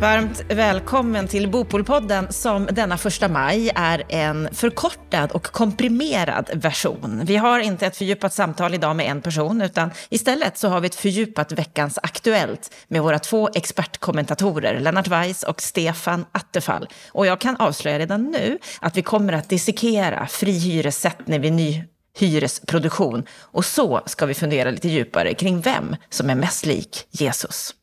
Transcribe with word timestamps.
Varmt 0.00 0.44
välkommen 0.48 1.28
till 1.28 1.48
Bopolpodden 1.48 2.32
som 2.32 2.66
denna 2.72 2.98
första 2.98 3.28
maj 3.28 3.70
är 3.74 4.02
en 4.08 4.48
förkortad 4.52 5.32
och 5.32 5.42
komprimerad 5.42 6.50
version. 6.54 7.20
Vi 7.24 7.36
har 7.36 7.60
inte 7.60 7.86
ett 7.86 7.96
fördjupat 7.96 8.32
samtal 8.32 8.74
idag 8.74 8.96
med 8.96 9.06
en 9.06 9.22
person, 9.22 9.62
utan 9.62 9.90
istället 10.08 10.58
så 10.58 10.68
har 10.68 10.80
vi 10.80 10.86
ett 10.86 10.94
fördjupat 10.94 11.52
veckans 11.52 11.98
Aktuellt 12.02 12.74
med 12.88 13.02
våra 13.02 13.18
två 13.18 13.48
expertkommentatorer, 13.54 14.80
Lennart 14.80 15.08
Weiss 15.08 15.42
och 15.42 15.62
Stefan 15.62 16.24
Attefall. 16.32 16.88
Och 17.08 17.26
jag 17.26 17.40
kan 17.40 17.56
avslöja 17.56 17.98
redan 17.98 18.24
nu 18.24 18.58
att 18.80 18.96
vi 18.96 19.02
kommer 19.02 19.32
att 19.32 19.48
dissekera 19.48 20.26
fri 20.26 20.52
hyressättning 20.52 21.40
vid 21.40 21.52
ny 21.52 21.84
hyresproduktion. 22.18 23.24
Och 23.32 23.64
så 23.64 24.00
ska 24.06 24.26
vi 24.26 24.34
fundera 24.34 24.70
lite 24.70 24.88
djupare 24.88 25.34
kring 25.34 25.60
vem 25.60 25.96
som 26.10 26.30
är 26.30 26.34
mest 26.34 26.66
lik 26.66 27.06
Jesus. 27.10 27.74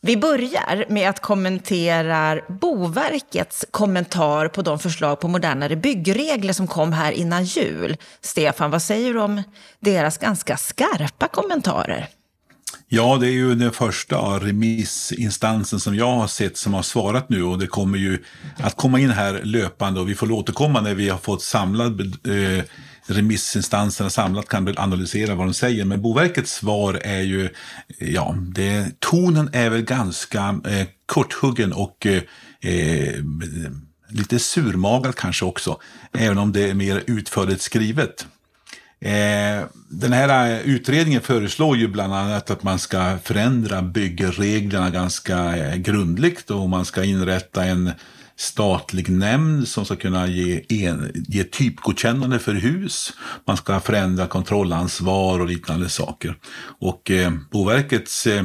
Vi 0.00 0.16
börjar 0.16 0.84
med 0.88 1.10
att 1.10 1.20
kommentera 1.20 2.40
Boverkets 2.48 3.64
kommentar 3.70 4.48
på 4.48 4.62
de 4.62 4.78
förslag 4.78 5.20
på 5.20 5.28
modernare 5.28 5.76
byggregler 5.76 6.52
som 6.52 6.66
kom 6.66 6.92
här 6.92 7.12
innan 7.12 7.44
jul. 7.44 7.96
Stefan, 8.20 8.70
vad 8.70 8.82
säger 8.82 9.14
du 9.14 9.20
om 9.20 9.42
deras 9.80 10.18
ganska 10.18 10.56
skarpa 10.56 11.28
kommentarer? 11.28 12.08
Ja, 12.88 13.16
det 13.20 13.26
är 13.26 13.32
ju 13.32 13.54
den 13.54 13.72
första 13.72 14.16
remissinstansen 14.16 15.80
som 15.80 15.94
jag 15.94 16.12
har 16.12 16.26
sett 16.26 16.56
som 16.56 16.74
har 16.74 16.82
svarat 16.82 17.28
nu 17.28 17.42
och 17.42 17.58
det 17.58 17.66
kommer 17.66 17.98
ju 17.98 18.24
att 18.56 18.76
komma 18.76 19.00
in 19.00 19.10
här 19.10 19.40
löpande 19.42 20.00
och 20.00 20.08
vi 20.08 20.14
får 20.14 20.32
återkomma 20.32 20.80
när 20.80 20.94
vi 20.94 21.08
har 21.08 21.18
fått 21.18 21.42
samlad 21.42 22.00
eh, 22.00 22.64
remissinstanserna 23.10 24.10
samlat 24.10 24.48
kan 24.48 24.64
väl 24.64 24.78
analysera 24.78 25.34
vad 25.34 25.46
de 25.46 25.54
säger. 25.54 25.84
Men 25.84 26.02
Boverkets 26.02 26.52
svar 26.52 27.00
är 27.04 27.20
ju, 27.20 27.48
ja, 27.98 28.36
det, 28.54 29.00
tonen 29.00 29.50
är 29.52 29.70
väl 29.70 29.82
ganska 29.82 30.60
eh, 30.66 30.86
korthuggen 31.06 31.72
och 31.72 32.06
eh, 32.06 32.22
eh 32.60 33.14
lite 34.10 34.38
surmagad 34.38 35.14
kanske 35.14 35.44
också. 35.44 35.80
Även 36.12 36.38
om 36.38 36.52
det 36.52 36.70
är 36.70 36.74
mer 36.74 37.02
utförligt 37.06 37.62
skrivet. 37.62 38.26
Eh, 39.00 39.66
den 39.88 40.12
här 40.12 40.50
eh, 40.50 40.60
utredningen 40.60 41.20
föreslår 41.20 41.76
ju 41.76 41.88
bland 41.88 42.14
annat 42.14 42.50
att 42.50 42.62
man 42.62 42.78
ska 42.78 43.18
förändra 43.22 43.82
byggreglerna 43.82 44.90
ganska 44.90 45.56
eh, 45.56 45.76
grundligt 45.76 46.50
och 46.50 46.68
man 46.68 46.84
ska 46.84 47.04
inrätta 47.04 47.64
en 47.64 47.90
statlig 48.38 49.08
nämnd 49.08 49.68
som 49.68 49.84
ska 49.84 49.96
kunna 49.96 50.26
ge, 50.26 50.64
en, 50.68 51.10
ge 51.14 51.44
typgodkännande 51.44 52.38
för 52.38 52.54
hus. 52.54 53.12
Man 53.44 53.56
ska 53.56 53.80
förändra 53.80 54.26
kontrollansvar 54.26 55.40
och 55.40 55.46
liknande 55.46 55.88
saker. 55.88 56.36
Och 56.80 57.10
eh, 57.10 57.32
Boverkets 57.50 58.26
eh, 58.26 58.44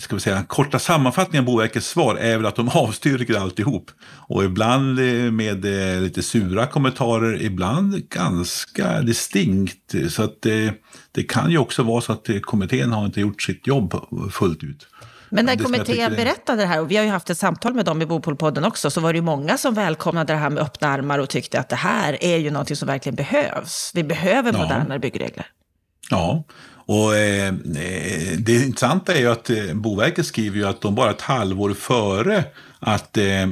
ska 0.00 0.14
vi 0.14 0.20
säga, 0.20 0.42
korta 0.42 0.78
sammanfattning 0.78 1.38
av 1.38 1.44
Boverkets 1.44 1.88
svar 1.88 2.16
är 2.16 2.36
väl 2.36 2.46
att 2.46 2.56
de 2.56 2.68
avstyrker 2.74 3.38
alltihop. 3.38 3.90
Och 4.02 4.44
ibland 4.44 4.98
eh, 4.98 5.32
med 5.32 5.64
eh, 5.64 6.02
lite 6.02 6.22
sura 6.22 6.66
kommentarer, 6.66 7.42
ibland 7.42 8.08
ganska 8.08 9.00
distinkt. 9.00 9.94
Så 10.08 10.22
att 10.22 10.42
det, 10.42 10.74
det 11.12 11.22
kan 11.22 11.50
ju 11.50 11.58
också 11.58 11.82
vara 11.82 12.00
så 12.00 12.12
att 12.12 12.28
kommittén 12.42 12.92
har 12.92 13.06
inte 13.06 13.20
gjort 13.20 13.42
sitt 13.42 13.66
jobb 13.66 13.94
fullt 14.32 14.62
ut. 14.64 14.88
Men 15.28 15.46
när 15.46 15.56
kommittén 15.56 16.14
berättade 16.16 16.62
det 16.62 16.66
här, 16.66 16.80
och 16.80 16.90
vi 16.90 16.96
har 16.96 17.04
ju 17.04 17.10
haft 17.10 17.30
ett 17.30 17.38
samtal 17.38 17.74
med 17.74 17.84
dem 17.84 18.02
i 18.02 18.06
Bopolpodden 18.06 18.64
också, 18.64 18.90
så 18.90 19.00
var 19.00 19.12
det 19.12 19.16
ju 19.16 19.22
många 19.22 19.58
som 19.58 19.74
välkomnade 19.74 20.32
det 20.32 20.38
här 20.38 20.50
med 20.50 20.62
öppna 20.62 20.88
armar 20.88 21.18
och 21.18 21.28
tyckte 21.28 21.60
att 21.60 21.68
det 21.68 21.76
här 21.76 22.24
är 22.24 22.36
ju 22.36 22.50
någonting 22.50 22.76
som 22.76 22.88
verkligen 22.88 23.16
behövs. 23.16 23.92
Vi 23.94 24.04
behöver 24.04 24.52
ja. 24.52 24.58
modernare 24.58 24.98
byggregler. 24.98 25.46
Ja, 26.10 26.44
och 26.86 27.16
eh, 27.16 27.48
eh, 27.48 28.38
det 28.38 28.64
intressanta 28.64 29.14
är 29.14 29.18
ju 29.18 29.30
att 29.30 29.50
eh, 29.50 29.74
Boverket 29.74 30.26
skriver 30.26 30.56
ju 30.56 30.66
att 30.66 30.80
de 30.80 30.94
bara 30.94 31.10
ett 31.10 31.20
halvår 31.20 31.74
före 31.74 32.44
att 32.78 33.16
eh, 33.16 33.42
eh 33.42 33.48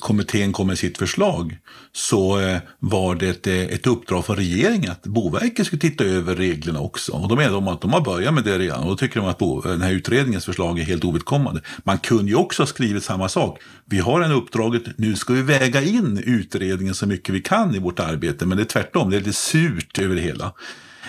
kommittén 0.00 0.52
kom 0.52 0.66
med 0.66 0.78
sitt 0.78 0.98
förslag 0.98 1.58
så 1.92 2.40
eh, 2.40 2.58
var 2.78 3.14
det 3.14 3.28
ett, 3.28 3.46
eh, 3.46 3.54
ett 3.54 3.86
uppdrag 3.86 4.26
från 4.26 4.36
regeringen 4.36 4.90
att 4.90 5.02
Boverket 5.02 5.66
skulle 5.66 5.80
titta 5.80 6.04
över 6.04 6.36
reglerna 6.36 6.80
också. 6.80 7.12
Och 7.12 7.28
då 7.28 7.36
menar 7.36 7.52
de 7.52 7.68
att 7.68 7.80
de 7.80 7.92
har 7.92 8.00
börjat 8.00 8.34
med 8.34 8.44
det 8.44 8.58
redan 8.58 8.82
och 8.82 8.88
då 8.88 8.96
tycker 8.96 9.20
de 9.20 9.28
att 9.28 9.38
Bo, 9.38 9.60
den 9.60 9.82
här 9.82 9.92
utredningens 9.92 10.44
förslag 10.44 10.78
är 10.78 10.84
helt 10.84 11.04
ovidkommande. 11.04 11.60
Man 11.84 11.98
kunde 11.98 12.30
ju 12.30 12.36
också 12.36 12.62
ha 12.62 12.66
skrivit 12.66 13.04
samma 13.04 13.28
sak. 13.28 13.58
Vi 13.84 13.98
har 13.98 14.20
en 14.20 14.32
uppdraget, 14.32 14.82
nu 14.96 15.16
ska 15.16 15.32
vi 15.32 15.42
väga 15.42 15.82
in 15.82 16.22
utredningen 16.26 16.94
så 16.94 17.06
mycket 17.06 17.34
vi 17.34 17.40
kan 17.40 17.74
i 17.74 17.78
vårt 17.78 18.00
arbete, 18.00 18.46
men 18.46 18.56
det 18.56 18.62
är 18.62 18.64
tvärtom, 18.64 19.10
det 19.10 19.16
är 19.16 19.20
lite 19.20 19.32
surt 19.32 19.98
över 19.98 20.14
det 20.14 20.22
hela. 20.22 20.52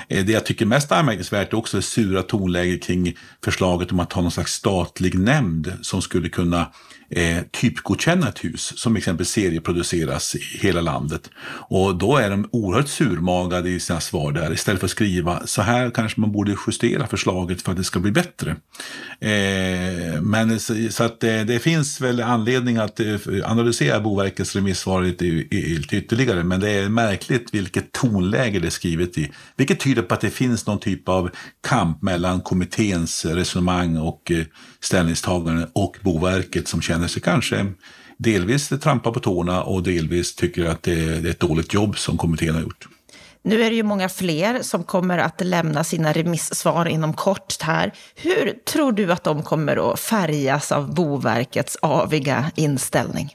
Eh, 0.08 0.26
det 0.26 0.32
jag 0.32 0.46
tycker 0.46 0.66
mest 0.66 0.92
anmärkningsvärt 0.92 1.54
är 1.54 1.58
också 1.58 1.78
det 1.78 1.84
sura 1.84 2.24
tonläget 2.24 2.84
kring 2.84 3.18
förslaget 3.44 3.92
om 3.92 4.00
att 4.00 4.14
ha 4.14 4.22
någon 4.22 4.32
slags 4.32 4.54
statlig 4.54 5.20
nämnd 5.20 5.74
som 5.82 6.02
skulle 6.02 6.30
kunna 6.30 6.72
eh, 7.16 7.44
typgodkänna 7.62 8.30
ett 8.30 8.44
hus 8.44 8.74
som 8.76 8.96
exempel 8.96 9.26
serieproduceras 9.26 10.36
i 10.36 10.40
hela 10.40 10.82
landet. 10.82 11.30
Och 11.70 11.96
då 11.96 12.18
är 12.18 12.30
de 12.30 12.50
oerhört 12.52 12.88
surmagade 12.88 13.70
i 13.70 13.80
sina 13.80 14.00
svar 14.00 14.32
där 14.32 14.54
istället 14.54 14.80
för 14.80 14.88
att 14.88 14.92
skriva 14.92 15.48
så 15.48 15.62
här 15.62 15.90
kanske 15.90 16.22
man 16.22 16.32
borde 16.32 16.56
justera 16.68 17.08
förslaget 17.08 17.62
för 17.62 17.72
att 17.72 17.78
det 17.78 17.84
ska 17.84 18.00
bli 18.00 18.12
bättre. 18.12 18.56
Eh, 19.20 20.22
men 20.22 20.60
så, 20.60 20.76
så 20.90 21.04
att 21.04 21.20
det, 21.20 21.44
det, 21.44 21.60
finns 21.60 22.02
väl 22.02 22.22
anledning 22.22 22.78
att 22.78 23.00
eh, 23.00 23.16
analysera 23.44 24.00
Boverkets 24.00 24.56
remissvar 24.56 25.02
lite, 25.02 25.26
lite 25.52 25.98
ytterligare 25.98 26.44
men 26.44 26.60
det 26.60 26.70
är 26.70 26.90
märkligt 26.90 27.54
vilket 27.54 27.92
tonläge 27.92 28.60
det 28.60 28.68
är 28.68 28.70
skrivet 28.70 29.18
i. 29.18 29.32
Vilket 29.56 29.80
tyder 29.80 30.02
på 30.02 30.14
att 30.14 30.22
det 30.22 30.30
finns 30.30 30.68
någon 30.68 30.80
typ 30.80 31.10
av 31.10 31.30
kamp 31.68 32.02
mellan 32.02 32.42
kommitténs 32.42 33.26
resonemang 33.26 33.98
och 33.98 34.32
eh, 34.32 34.46
eh, 34.84 34.86
ställningstagande 34.86 35.68
och 35.74 35.98
Boverket 36.02 36.68
som 36.68 36.82
känner 36.82 37.08
sig 37.08 37.22
kanske 37.22 37.66
delvis 38.18 38.70
trampa 38.70 39.12
på 39.12 39.20
tårna 39.20 39.64
och 39.64 39.84
delvis 39.84 40.36
tycker 40.36 40.66
att 40.66 40.84
det 40.84 40.94
är 40.94 41.26
ett 41.26 41.40
dåligt 41.40 41.74
jobb 41.74 41.98
som 41.98 42.18
kommittén 42.18 42.56
har 42.56 42.62
gjort. 42.62 42.88
Nu 43.46 43.64
är 43.64 43.70
det 43.70 43.76
ju 43.76 43.84
många 43.84 44.10
fler 44.10 44.62
som 44.62 44.84
kommer 44.84 45.18
att 45.18 45.42
lämna 45.42 45.84
sina 45.84 46.14
remissvar 46.14 46.86
inom 46.86 47.14
kort 47.14 47.62
här. 47.62 47.94
Hur 48.16 48.54
tror 48.66 48.92
du 48.92 49.12
att 49.12 49.24
de 49.24 49.44
kommer 49.44 49.94
att 49.94 50.00
färgas 50.00 50.72
av 50.72 50.94
Boverkets 50.94 51.78
aviga 51.82 52.52
inställning? 52.56 53.30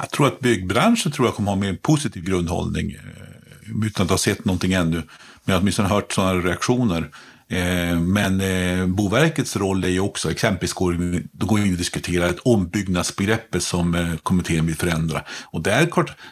Jag 0.00 0.10
tror 0.10 0.26
att 0.26 0.40
byggbranschen 0.40 1.12
tror 1.12 1.26
jag 1.26 1.34
kommer 1.34 1.52
ha 1.52 1.64
en 1.64 1.76
positiv 1.76 2.24
grundhållning 2.24 2.90
eh, 2.90 3.86
utan 3.86 4.04
att 4.04 4.10
ha 4.10 4.18
sett 4.18 4.44
någonting 4.44 4.72
ännu. 4.72 4.96
Men 4.96 5.04
jag 5.44 5.54
har 5.54 5.60
åtminstone 5.60 5.88
hört 5.88 6.12
sådana 6.12 6.34
reaktioner. 6.34 7.10
Eh, 7.48 8.00
men 8.00 8.40
eh, 8.40 8.86
Boverkets 8.86 9.56
roll 9.56 9.84
är 9.84 9.88
ju 9.88 10.00
också, 10.00 10.30
exempelvis 10.30 10.72
går 10.72 10.92
det 11.32 11.46
går 11.46 11.60
in 11.60 11.72
och 11.72 11.78
diskuterar 11.78 12.28
ett 12.28 12.38
ombyggnadsbegrepp 12.38 13.56
som 13.58 13.94
eh, 13.94 14.16
kommittén 14.22 14.66
vill 14.66 14.76
förändra. 14.76 15.22
Och 15.44 15.62
där, 15.62 15.88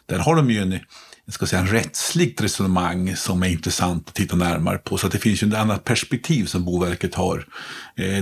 där 0.07 0.19
har 0.19 0.37
de 0.37 0.51
ju 0.51 0.59
en, 0.59 0.79
jag 1.25 1.35
ska 1.35 1.47
säga, 1.47 1.63
en 1.63 1.69
rättsligt 1.69 2.41
resonemang 2.41 3.17
som 3.17 3.43
är 3.43 3.49
intressant 3.49 4.09
att 4.09 4.15
titta 4.15 4.37
närmare 4.37 4.79
på. 4.79 4.99
Så 4.99 5.09
det 5.09 5.19
finns 5.19 5.43
ju 5.43 5.49
ett 5.49 5.55
annat 5.55 5.85
perspektiv 5.85 6.45
som 6.45 6.65
Boverket 6.65 7.15
har. 7.15 7.47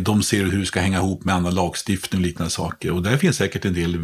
De 0.02 0.22
ser 0.22 0.44
hur 0.44 0.60
det 0.60 0.66
ska 0.66 0.80
hänga 0.80 0.98
ihop 0.98 1.24
med 1.24 1.34
annan 1.34 1.54
lagstiftning 1.54 2.20
och 2.20 2.26
liknande 2.26 2.50
saker. 2.50 2.90
Och 2.90 3.02
där 3.02 3.16
finns 3.16 3.36
säkert 3.36 3.64
en 3.64 3.74
del 3.74 3.98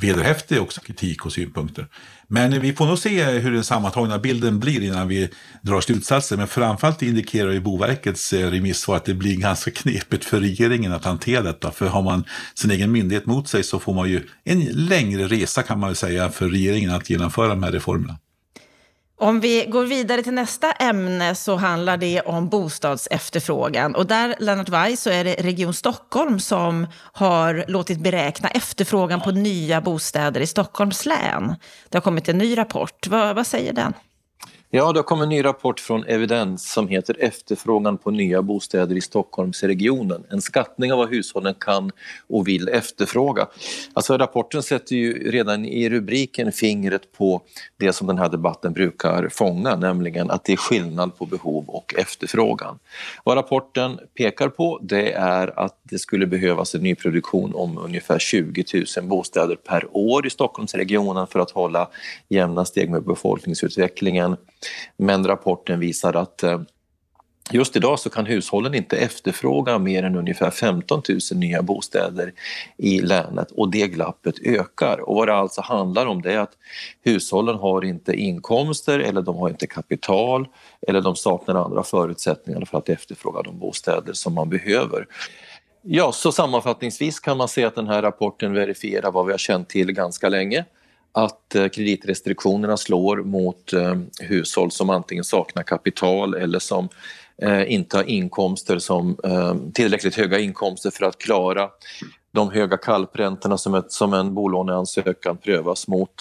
vederhäftig 0.00 0.60
också 0.60 0.80
kritik 0.80 1.26
och 1.26 1.32
synpunkter. 1.32 1.86
Men 2.30 2.60
vi 2.60 2.72
får 2.72 2.86
nog 2.86 2.98
se 2.98 3.24
hur 3.24 3.52
den 3.52 3.64
sammantagna 3.64 4.18
bilden 4.18 4.58
blir 4.58 4.82
innan 4.82 5.08
vi 5.08 5.30
drar 5.62 5.80
slutsatser. 5.80 6.36
Men 6.36 6.48
framförallt 6.48 7.02
indikerar 7.02 7.50
ju 7.50 7.60
Boverkets 7.60 8.32
eh, 8.32 8.50
remissvar 8.50 8.96
att 8.96 9.04
det 9.04 9.14
blir 9.14 9.36
ganska 9.36 9.70
knepigt 9.70 10.24
för 10.24 10.40
regeringen 10.40 10.92
att 10.92 11.04
hantera 11.04 11.42
detta. 11.42 11.70
För 11.70 11.86
har 11.86 12.02
man 12.02 12.24
sin 12.54 12.70
egen 12.70 12.92
myndighet 12.92 13.26
mot 13.26 13.48
sig 13.48 13.62
så 13.62 13.78
får 13.78 13.94
man 13.94 14.10
ju 14.10 14.22
en 14.44 14.60
längre 14.64 15.26
resa 15.26 15.62
kan 15.62 15.80
man 15.80 15.88
väl 15.88 15.96
säga 15.96 16.30
för 16.30 16.48
regeringen 16.48 16.90
att 16.90 17.10
genomföra 17.10 17.48
de 17.48 17.62
här 17.62 17.72
reformerna. 17.72 18.18
Om 19.20 19.40
vi 19.40 19.66
går 19.68 19.84
vidare 19.84 20.22
till 20.22 20.32
nästa 20.32 20.72
ämne 20.72 21.34
så 21.34 21.56
handlar 21.56 21.96
det 21.96 22.20
om 22.20 22.48
bostadsefterfrågan. 22.48 23.94
Och 23.94 24.06
där, 24.06 24.34
Lennart 24.38 24.68
Weiss, 24.68 25.02
så 25.02 25.10
är 25.10 25.24
det 25.24 25.34
Region 25.34 25.74
Stockholm 25.74 26.40
som 26.40 26.86
har 27.12 27.64
låtit 27.68 28.00
beräkna 28.00 28.48
efterfrågan 28.48 29.20
på 29.20 29.30
nya 29.30 29.80
bostäder 29.80 30.40
i 30.40 30.46
Stockholms 30.46 31.06
län. 31.06 31.54
Det 31.88 31.98
har 31.98 32.02
kommit 32.02 32.28
en 32.28 32.38
ny 32.38 32.58
rapport. 32.58 33.06
Vad, 33.06 33.36
vad 33.36 33.46
säger 33.46 33.72
den? 33.72 33.92
Ja, 34.70 34.92
det 34.92 34.98
har 34.98 35.04
kommit 35.04 35.22
en 35.22 35.28
ny 35.28 35.44
rapport 35.44 35.80
från 35.80 36.04
Evidens 36.04 36.72
som 36.72 36.88
heter 36.88 37.16
Efterfrågan 37.18 37.98
på 37.98 38.10
nya 38.10 38.42
bostäder 38.42 38.96
i 38.96 39.00
Stockholmsregionen. 39.00 40.24
En 40.30 40.42
skattning 40.42 40.92
av 40.92 40.98
vad 40.98 41.08
hushållen 41.08 41.54
kan 41.54 41.90
och 42.26 42.48
vill 42.48 42.68
efterfråga. 42.68 43.46
Alltså 43.92 44.18
rapporten 44.18 44.62
sätter 44.62 44.96
ju 44.96 45.30
redan 45.30 45.64
i 45.64 45.88
rubriken 45.88 46.52
fingret 46.52 47.12
på 47.12 47.42
det 47.76 47.92
som 47.92 48.06
den 48.06 48.18
här 48.18 48.28
debatten 48.28 48.72
brukar 48.72 49.28
fånga, 49.28 49.76
nämligen 49.76 50.30
att 50.30 50.44
det 50.44 50.52
är 50.52 50.56
skillnad 50.56 51.18
på 51.18 51.26
behov 51.26 51.64
och 51.68 51.94
efterfrågan. 51.98 52.78
Vad 53.24 53.36
rapporten 53.36 53.98
pekar 54.18 54.48
på 54.48 54.78
det 54.82 55.12
är 55.12 55.58
att 55.58 55.80
det 55.82 55.98
skulle 55.98 56.26
behövas 56.26 56.74
en 56.74 56.82
nyproduktion 56.82 57.54
om 57.54 57.78
ungefär 57.78 58.18
20 58.18 58.64
000 58.96 59.08
bostäder 59.08 59.56
per 59.56 59.96
år 59.96 60.26
i 60.26 60.30
Stockholmsregionen 60.30 61.26
för 61.26 61.40
att 61.40 61.50
hålla 61.50 61.88
jämna 62.28 62.64
steg 62.64 62.90
med 62.90 63.04
befolkningsutvecklingen. 63.04 64.36
Men 64.96 65.26
rapporten 65.26 65.80
visar 65.80 66.16
att 66.16 66.42
eh, 66.42 66.60
Just 67.50 67.76
idag 67.76 67.98
så 67.98 68.10
kan 68.10 68.26
hushållen 68.26 68.74
inte 68.74 68.96
efterfråga 68.96 69.78
mer 69.78 70.02
än 70.02 70.16
ungefär 70.16 70.50
15 70.50 71.02
000 71.08 71.18
nya 71.32 71.62
bostäder 71.62 72.32
i 72.76 73.00
länet 73.00 73.50
och 73.50 73.70
det 73.70 73.88
glappet 73.88 74.34
ökar. 74.44 75.00
Och 75.00 75.16
vad 75.16 75.28
det 75.28 75.34
alltså 75.34 75.60
handlar 75.60 76.06
om 76.06 76.22
det 76.22 76.32
är 76.32 76.38
att 76.38 76.52
hushållen 77.04 77.56
har 77.56 77.84
inte 77.84 78.12
inkomster 78.12 78.98
eller 78.98 79.22
de 79.22 79.36
har 79.36 79.48
inte 79.48 79.66
kapital 79.66 80.48
eller 80.88 81.00
de 81.00 81.16
saknar 81.16 81.54
andra 81.54 81.82
förutsättningar 81.82 82.64
för 82.64 82.78
att 82.78 82.88
efterfråga 82.88 83.42
de 83.42 83.58
bostäder 83.58 84.12
som 84.12 84.34
man 84.34 84.48
behöver. 84.48 85.06
Ja, 85.82 86.12
så 86.12 86.32
sammanfattningsvis 86.32 87.20
kan 87.20 87.36
man 87.36 87.48
säga 87.48 87.68
att 87.68 87.74
den 87.74 87.88
här 87.88 88.02
rapporten 88.02 88.52
verifierar 88.52 89.12
vad 89.12 89.26
vi 89.26 89.32
har 89.32 89.38
känt 89.38 89.68
till 89.68 89.92
ganska 89.92 90.28
länge 90.28 90.64
att 91.24 91.54
eh, 91.54 91.68
kreditrestriktionerna 91.68 92.76
slår 92.76 93.16
mot 93.16 93.72
eh, 93.72 93.94
hushåll 94.20 94.70
som 94.70 94.90
antingen 94.90 95.24
saknar 95.24 95.62
kapital 95.62 96.34
eller 96.34 96.58
som 96.58 96.88
eh, 97.42 97.72
inte 97.72 97.96
har 97.96 98.04
inkomster 98.04 98.78
som 98.78 99.16
eh, 99.24 99.54
tillräckligt 99.74 100.14
höga 100.14 100.38
inkomster 100.38 100.90
för 100.90 101.04
att 101.04 101.18
klara 101.18 101.68
de 102.32 102.50
höga 102.50 102.76
kalpräntorna 102.76 103.58
som, 103.58 103.74
ett, 103.74 103.92
som 103.92 104.14
en 104.14 104.34
bolåneansökan 104.34 105.36
prövas 105.36 105.88
mot 105.88 106.14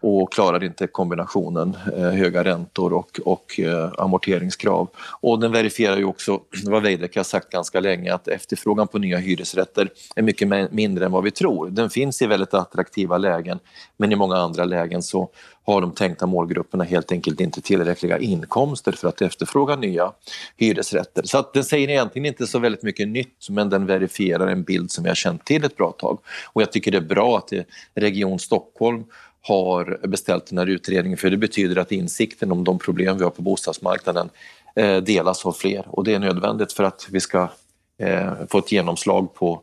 och 0.00 0.32
klarar 0.32 0.64
inte 0.64 0.86
kombinationen 0.86 1.76
eh, 1.96 2.10
höga 2.10 2.44
räntor 2.44 2.92
och, 2.92 3.20
och 3.24 3.60
eh, 3.60 3.92
amorteringskrav. 3.98 4.88
Och 5.20 5.40
den 5.40 5.52
verifierar 5.52 5.96
ju 5.96 6.04
också 6.04 6.40
vad 6.64 6.82
Veidekke 6.82 7.18
har 7.18 7.24
sagt 7.24 7.50
ganska 7.50 7.80
länge 7.80 8.14
att 8.14 8.28
efterfrågan 8.28 8.88
på 8.88 8.98
nya 8.98 9.18
hyresrätter 9.18 9.88
är 10.16 10.22
mycket 10.22 10.72
mindre 10.72 11.04
än 11.04 11.12
vad 11.12 11.24
vi 11.24 11.30
tror. 11.30 11.70
Den 11.70 11.90
finns 11.90 12.22
i 12.22 12.26
väldigt 12.26 12.54
attraktiva 12.54 13.18
lägen 13.18 13.58
men 13.96 14.12
i 14.12 14.16
många 14.16 14.36
andra 14.36 14.64
lägen 14.64 15.02
så 15.02 15.30
har 15.64 15.80
de 15.80 15.92
tänkta 15.92 16.26
målgrupperna 16.26 16.84
helt 16.84 17.12
enkelt 17.12 17.40
inte 17.40 17.60
tillräckliga 17.60 18.18
inkomster 18.18 18.92
för 18.92 19.08
att 19.08 19.22
efterfråga 19.22 19.76
nya 19.76 20.12
hyresrätter. 20.56 21.22
Så 21.22 21.38
att 21.38 21.52
den 21.52 21.64
säger 21.64 21.88
egentligen 21.88 22.26
inte 22.26 22.46
så 22.46 22.58
väldigt 22.58 22.82
mycket 22.82 23.08
nytt 23.08 23.46
men 23.50 23.70
den 23.70 23.86
verifierar 23.86 24.46
en 24.46 24.62
bild 24.62 24.90
som 24.90 25.04
vi 25.04 25.10
har 25.10 25.14
känt 25.14 25.44
till 25.44 25.64
ett 25.64 25.76
bra 25.76 25.92
tag. 25.92 26.18
Och 26.52 26.62
jag 26.62 26.72
tycker 26.72 26.90
det 26.90 26.96
är 26.96 27.02
bra 27.02 27.38
att 27.38 27.52
eh, 27.52 27.62
Region 27.94 28.38
Stockholm 28.38 29.04
har 29.42 30.06
beställt 30.06 30.46
den 30.46 30.58
här 30.58 30.66
utredningen 30.66 31.18
för 31.18 31.30
det 31.30 31.36
betyder 31.36 31.76
att 31.76 31.92
insikten 31.92 32.52
om 32.52 32.64
de 32.64 32.78
problem 32.78 33.18
vi 33.18 33.24
har 33.24 33.30
på 33.30 33.42
bostadsmarknaden 33.42 34.30
eh, 34.76 34.96
delas 34.96 35.46
av 35.46 35.52
fler 35.52 35.84
och 35.86 36.04
det 36.04 36.14
är 36.14 36.18
nödvändigt 36.18 36.72
för 36.72 36.84
att 36.84 37.06
vi 37.10 37.20
ska 37.20 37.48
eh, 37.98 38.32
få 38.48 38.58
ett 38.58 38.72
genomslag 38.72 39.34
på 39.34 39.62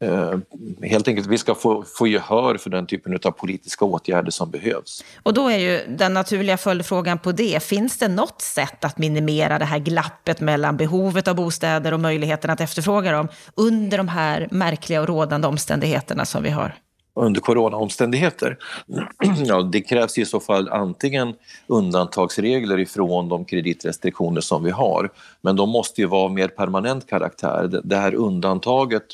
eh, 0.00 0.38
helt 0.82 1.08
enkelt 1.08 1.26
vi 1.26 1.38
ska 1.38 1.54
få, 1.54 1.84
få 1.98 2.06
gehör 2.06 2.56
för 2.56 2.70
den 2.70 2.86
typen 2.86 3.18
av 3.24 3.30
politiska 3.30 3.84
åtgärder 3.84 4.30
som 4.30 4.50
behövs. 4.50 5.04
Och 5.22 5.34
då 5.34 5.48
är 5.48 5.58
ju 5.58 5.96
den 5.96 6.14
naturliga 6.14 6.56
följdfrågan 6.56 7.18
på 7.18 7.32
det, 7.32 7.62
finns 7.62 7.98
det 7.98 8.08
något 8.08 8.42
sätt 8.42 8.84
att 8.84 8.98
minimera 8.98 9.58
det 9.58 9.64
här 9.64 9.78
glappet 9.78 10.40
mellan 10.40 10.76
behovet 10.76 11.28
av 11.28 11.34
bostäder 11.36 11.94
och 11.94 12.00
möjligheten 12.00 12.50
att 12.50 12.60
efterfråga 12.60 13.12
dem 13.12 13.28
under 13.54 13.98
de 13.98 14.08
här 14.08 14.48
märkliga 14.50 15.00
och 15.00 15.08
rådande 15.08 15.48
omständigheterna 15.48 16.24
som 16.24 16.42
vi 16.42 16.50
har? 16.50 16.74
Under 17.14 17.40
coronaomständigheter. 17.40 18.58
Ja, 19.46 19.62
det 19.62 19.80
krävs 19.80 20.18
i 20.18 20.24
så 20.24 20.40
fall 20.40 20.68
antingen 20.68 21.34
undantagsregler 21.66 22.78
ifrån 22.78 23.28
de 23.28 23.44
kreditrestriktioner 23.44 24.40
som 24.40 24.64
vi 24.64 24.70
har, 24.70 25.10
men 25.40 25.56
de 25.56 25.68
måste 25.68 26.00
ju 26.00 26.06
vara 26.06 26.22
av 26.22 26.32
mer 26.32 26.48
permanent 26.48 27.06
karaktär. 27.06 27.80
Det 27.84 27.96
här 27.96 28.14
undantaget 28.14 29.04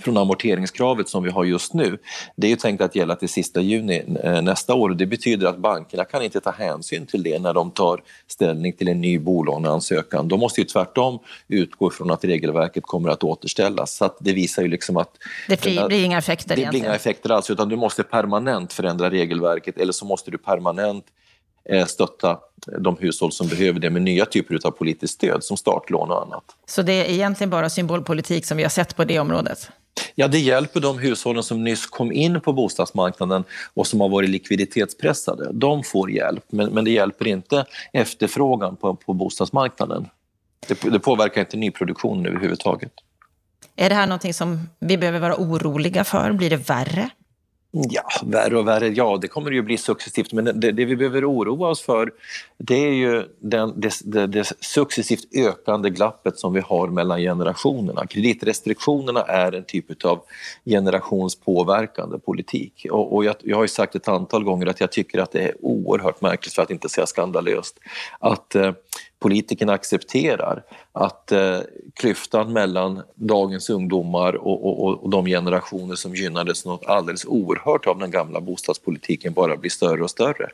från 0.00 0.16
amorteringskravet 0.16 1.08
som 1.08 1.22
vi 1.22 1.30
har 1.30 1.44
just 1.44 1.74
nu, 1.74 1.98
det 2.36 2.46
är 2.46 2.50
ju 2.50 2.56
tänkt 2.56 2.80
att 2.80 2.96
gälla 2.96 3.16
till 3.16 3.28
sista 3.28 3.60
juni 3.60 4.02
eh, 4.24 4.42
nästa 4.42 4.74
år. 4.74 4.90
Det 4.90 5.06
betyder 5.06 5.46
att 5.46 5.58
bankerna 5.58 6.04
kan 6.04 6.22
inte 6.22 6.40
ta 6.40 6.50
hänsyn 6.50 7.06
till 7.06 7.22
det 7.22 7.38
när 7.38 7.54
de 7.54 7.70
tar 7.70 8.02
ställning 8.26 8.72
till 8.72 8.88
en 8.88 9.00
ny 9.00 9.18
bolåneansökan. 9.18 10.28
De 10.28 10.40
måste 10.40 10.60
ju 10.60 10.64
tvärtom 10.64 11.18
utgå 11.48 11.90
från 11.90 12.10
att 12.10 12.24
regelverket 12.24 12.84
kommer 12.86 13.08
att 13.08 13.24
återställas. 13.24 13.96
Så 13.96 14.04
att 14.04 14.16
det 14.20 14.32
visar 14.32 14.62
ju 14.62 14.68
liksom 14.68 14.96
att... 14.96 15.10
Det 15.48 15.60
blir, 15.60 15.86
blir 15.86 16.04
inga 16.04 16.18
effekter 16.18 16.48
Det 16.56 16.60
egentligen. 16.60 16.80
blir 16.82 16.88
inga 16.88 16.96
effekter 16.96 17.30
alls, 17.30 17.50
utan 17.50 17.68
du 17.68 17.76
måste 17.76 18.02
permanent 18.02 18.72
förändra 18.72 19.10
regelverket 19.10 19.78
eller 19.78 19.92
så 19.92 20.04
måste 20.04 20.30
du 20.30 20.38
permanent 20.38 21.04
eh, 21.68 21.86
stötta 21.86 22.38
de 22.78 22.96
hushåll 23.00 23.32
som 23.32 23.48
behöver 23.48 23.80
det 23.80 23.90
med 23.90 24.02
nya 24.02 24.26
typer 24.26 24.58
av 24.64 24.70
politiskt 24.70 25.14
stöd 25.14 25.44
som 25.44 25.56
startlån 25.56 26.10
och 26.10 26.22
annat. 26.22 26.44
Så 26.66 26.82
det 26.82 26.92
är 26.92 27.04
egentligen 27.12 27.50
bara 27.50 27.70
symbolpolitik 27.70 28.46
som 28.46 28.56
vi 28.56 28.62
har 28.62 28.70
sett 28.70 28.96
på 28.96 29.04
det 29.04 29.18
området? 29.18 29.70
Ja, 30.20 30.28
det 30.28 30.38
hjälper 30.38 30.80
de 30.80 30.98
hushållen 30.98 31.42
som 31.42 31.64
nyss 31.64 31.86
kom 31.86 32.12
in 32.12 32.40
på 32.40 32.52
bostadsmarknaden 32.52 33.44
och 33.74 33.86
som 33.86 34.00
har 34.00 34.08
varit 34.08 34.30
likviditetspressade. 34.30 35.50
De 35.52 35.84
får 35.84 36.10
hjälp, 36.10 36.44
men, 36.48 36.70
men 36.70 36.84
det 36.84 36.90
hjälper 36.90 37.26
inte 37.26 37.66
efterfrågan 37.92 38.76
på, 38.76 38.94
på 38.94 39.12
bostadsmarknaden. 39.12 40.08
Det, 40.68 40.90
det 40.90 40.98
påverkar 40.98 41.40
inte 41.40 41.56
nyproduktionen 41.56 42.26
överhuvudtaget. 42.26 42.92
Är 43.76 43.88
det 43.88 43.94
här 43.94 44.06
någonting 44.06 44.34
som 44.34 44.68
vi 44.78 44.98
behöver 44.98 45.20
vara 45.20 45.36
oroliga 45.36 46.04
för? 46.04 46.32
Blir 46.32 46.50
det 46.50 46.68
värre? 46.68 47.10
Ja, 47.70 48.02
värre 48.22 48.58
och 48.58 48.68
värre, 48.68 48.88
ja 48.88 49.18
det 49.22 49.28
kommer 49.28 49.50
det 49.50 49.56
ju 49.56 49.62
bli 49.62 49.76
successivt 49.76 50.32
men 50.32 50.44
det, 50.44 50.72
det 50.72 50.84
vi 50.84 50.96
behöver 50.96 51.30
oroa 51.30 51.68
oss 51.68 51.82
för 51.82 52.12
det 52.58 52.74
är 52.74 52.92
ju 52.92 53.24
den, 53.38 53.80
det, 53.80 53.92
det, 54.04 54.26
det, 54.26 54.52
successivt 54.60 55.34
ökande 55.34 55.90
glappet 55.90 56.38
som 56.38 56.52
vi 56.52 56.60
har 56.60 56.88
mellan 56.88 57.20
generationerna. 57.20 58.06
Kreditrestriktionerna 58.06 59.22
är 59.22 59.52
en 59.52 59.64
typ 59.64 60.04
av 60.04 60.22
generationspåverkande 60.64 62.18
politik 62.18 62.86
och, 62.90 63.14
och 63.14 63.24
jag, 63.24 63.34
jag, 63.42 63.56
har 63.56 63.64
ju 63.64 63.68
sagt 63.68 63.94
ett 63.94 64.08
antal 64.08 64.44
gånger 64.44 64.66
att 64.66 64.80
jag 64.80 64.92
tycker 64.92 65.18
att 65.18 65.32
det 65.32 65.40
är 65.40 65.54
oerhört 65.60 66.20
märkligt 66.20 66.54
för 66.54 66.62
att 66.62 66.70
inte 66.70 66.88
säga 66.88 67.06
skandalöst 67.06 67.78
att 68.18 68.54
eh, 68.54 68.72
politikerna 69.18 69.72
accepterar 69.72 70.62
att 70.92 71.32
eh, 71.32 71.58
klyftan 71.94 72.52
mellan 72.52 73.02
dagens 73.14 73.70
ungdomar 73.70 74.34
och, 74.34 74.66
och, 74.66 75.02
och 75.02 75.10
de 75.10 75.26
generationer 75.26 75.94
som 75.94 76.14
gynnades 76.14 76.64
något 76.64 76.86
alldeles 76.86 77.24
oerhört 77.24 77.86
av 77.86 77.98
den 77.98 78.10
gamla 78.10 78.40
bostadspolitiken 78.40 79.32
bara 79.32 79.56
blir 79.56 79.70
större 79.70 80.02
och 80.02 80.10
större. 80.10 80.48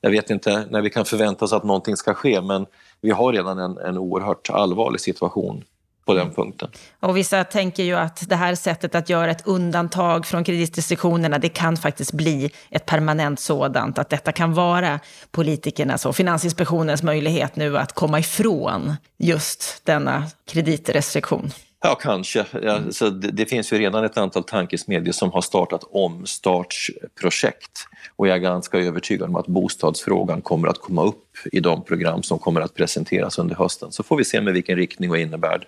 Jag 0.00 0.10
vet 0.10 0.30
inte 0.30 0.66
när 0.70 0.80
vi 0.80 0.90
kan 0.90 1.04
förvänta 1.04 1.44
oss 1.44 1.52
att 1.52 1.64
någonting 1.64 1.96
ska 1.96 2.14
ske 2.14 2.40
men 2.40 2.66
vi 3.00 3.10
har 3.10 3.32
redan 3.32 3.58
en, 3.58 3.78
en 3.78 3.98
oerhört 3.98 4.50
allvarlig 4.50 5.00
situation 5.00 5.64
på 6.08 6.14
den 6.14 6.30
punkten. 6.30 6.68
Och 7.00 7.16
vissa 7.16 7.44
tänker 7.44 7.82
ju 7.82 7.94
att 7.94 8.28
det 8.28 8.36
här 8.36 8.54
sättet 8.54 8.94
att 8.94 9.08
göra 9.08 9.30
ett 9.30 9.46
undantag 9.46 10.26
från 10.26 10.44
kreditrestriktionerna, 10.44 11.38
det 11.38 11.48
kan 11.48 11.76
faktiskt 11.76 12.12
bli 12.12 12.50
ett 12.70 12.86
permanent 12.86 13.40
sådant. 13.40 13.98
Att 13.98 14.08
detta 14.08 14.32
kan 14.32 14.54
vara 14.54 15.00
politikernas 15.30 16.06
och 16.06 16.16
Finansinspektionens 16.16 17.02
möjlighet 17.02 17.56
nu 17.56 17.78
att 17.78 17.92
komma 17.92 18.18
ifrån 18.18 18.96
just 19.18 19.80
denna 19.84 20.24
kreditrestriktion. 20.50 21.50
Ja, 21.80 21.94
kanske. 21.94 22.46
Ja, 22.62 22.80
så 22.90 23.10
det, 23.10 23.30
det, 23.30 23.46
finns 23.46 23.72
ju 23.72 23.78
redan 23.78 24.04
ett 24.04 24.18
antal 24.18 24.44
tankesmedjor 24.44 25.12
som 25.12 25.32
har 25.32 25.40
startat 25.40 25.84
omstartsprojekt 25.90 27.88
och 28.16 28.28
jag 28.28 28.36
är 28.36 28.40
ganska 28.40 28.78
övertygad 28.78 29.28
om 29.28 29.36
att 29.36 29.46
bostadsfrågan 29.46 30.42
kommer 30.42 30.68
att 30.68 30.78
komma 30.78 31.04
upp 31.04 31.24
i 31.52 31.60
de 31.60 31.84
program 31.84 32.22
som 32.22 32.38
kommer 32.38 32.60
att 32.60 32.74
presenteras 32.74 33.38
under 33.38 33.54
hösten. 33.54 33.92
Så 33.92 34.02
får 34.02 34.16
vi 34.16 34.24
se 34.24 34.40
med 34.40 34.54
vilken 34.54 34.76
riktning 34.76 35.10
och 35.10 35.18
innebörd. 35.18 35.66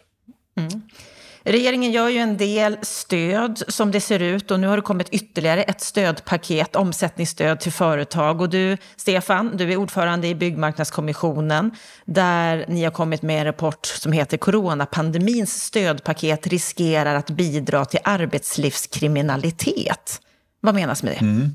Mm. 0.61 0.83
Regeringen 1.43 1.93
gör 1.93 2.09
ju 2.09 2.19
en 2.19 2.37
del 2.37 2.77
stöd 2.83 3.63
som 3.69 3.91
det 3.91 4.01
ser 4.01 4.23
ut 4.23 4.51
och 4.51 4.61
nu 4.61 4.67
har 4.67 4.77
det 4.77 4.83
kommit 4.83 5.09
ytterligare 5.09 5.63
ett 5.63 5.81
stödpaket, 5.81 6.77
omsättningsstöd 6.77 7.61
till 7.61 7.73
företag. 7.73 8.41
Och 8.41 8.49
du, 8.49 8.77
Stefan, 8.97 9.57
du 9.57 9.73
är 9.73 9.77
ordförande 9.77 10.29
i 10.29 10.35
Byggmarknadskommissionen 10.35 11.71
där 12.05 12.65
ni 12.69 12.85
har 12.85 12.91
kommit 12.91 13.23
med 13.23 13.39
en 13.39 13.45
rapport 13.45 13.87
som 13.87 14.13
heter 14.13 14.37
Coronapandemins 14.37 15.63
stödpaket 15.63 16.47
riskerar 16.47 17.15
att 17.15 17.31
bidra 17.31 17.85
till 17.85 18.01
arbetslivskriminalitet. 18.05 20.21
Vad 20.61 20.75
menas 20.75 21.03
med 21.03 21.13
det? 21.13 21.21
Mm. 21.21 21.55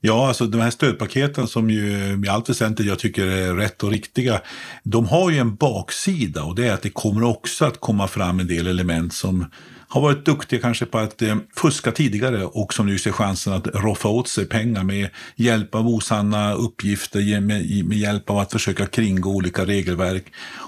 Ja, 0.00 0.28
alltså 0.28 0.46
de 0.46 0.60
här 0.60 0.70
stödpaketen 0.70 1.46
som 1.48 1.70
ju 1.70 2.20
i 2.24 2.28
allt 2.28 2.50
väsentligt 2.50 2.88
jag 2.88 2.98
tycker 2.98 3.26
är 3.26 3.54
rätt 3.54 3.82
och 3.82 3.90
riktiga, 3.90 4.40
de 4.82 5.06
har 5.06 5.30
ju 5.30 5.38
en 5.38 5.54
baksida 5.54 6.42
och 6.42 6.54
det 6.54 6.68
är 6.68 6.72
att 6.72 6.82
det 6.82 6.90
kommer 6.90 7.22
också 7.22 7.64
att 7.64 7.80
komma 7.80 8.08
fram 8.08 8.40
en 8.40 8.46
del 8.46 8.66
element 8.66 9.12
som 9.12 9.44
har 9.88 10.00
varit 10.00 10.24
duktiga 10.24 10.60
kanske 10.60 10.86
på 10.86 10.98
att 10.98 11.22
eh, 11.22 11.36
fuska 11.56 11.92
tidigare 11.92 12.44
och 12.44 12.74
som 12.74 12.86
nu 12.86 12.98
ser 12.98 13.12
chansen 13.12 13.52
att 13.52 13.66
roffa 13.66 14.08
åt 14.08 14.28
sig 14.28 14.46
pengar 14.46 14.84
med 14.84 15.08
hjälp 15.36 15.74
av 15.74 15.88
osanna 15.88 16.52
uppgifter, 16.52 17.40
med, 17.40 17.84
med 17.86 17.98
hjälp 17.98 18.30
av 18.30 18.38
att 18.38 18.52
försöka 18.52 18.86
kringgå 18.86 19.30
olika 19.30 19.64
regelverk. 19.64 20.24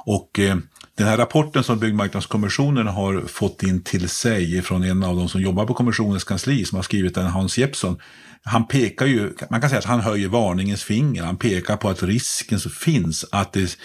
Och 0.07 0.39
eh, 0.39 0.57
den 0.95 1.07
här 1.07 1.17
rapporten 1.17 1.65
som 1.65 1.79
Byggmarknadskommissionen 1.79 2.87
har 2.87 3.21
fått 3.21 3.63
in 3.63 3.83
till 3.83 4.09
sig 4.09 4.63
från 4.63 4.83
en 4.83 5.05
av 5.05 5.17
de 5.17 5.29
som 5.29 5.41
jobbar 5.41 5.67
på 5.67 5.75
kommissionens 5.75 6.25
kansli, 6.25 6.65
som 6.65 6.77
har 6.77 6.83
skrivit 6.83 7.15
den, 7.15 7.27
Hans 7.27 7.59
Jeppsson, 7.59 7.99
han 8.45 8.67
pekar 8.67 9.07
ju, 9.07 9.33
man 9.51 9.61
kan 9.61 9.71
säga 9.71 9.79
att 9.79 9.85
han 9.85 10.01
höjer 10.01 10.29
varningens 10.29 10.85
finger. 10.85 11.23
Han 11.23 11.37
pekar 11.37 11.77
på 11.77 11.89
att 11.89 12.03
risken 12.03 12.59
finns 12.59 13.25
att 13.33 13.53
det 13.53 13.77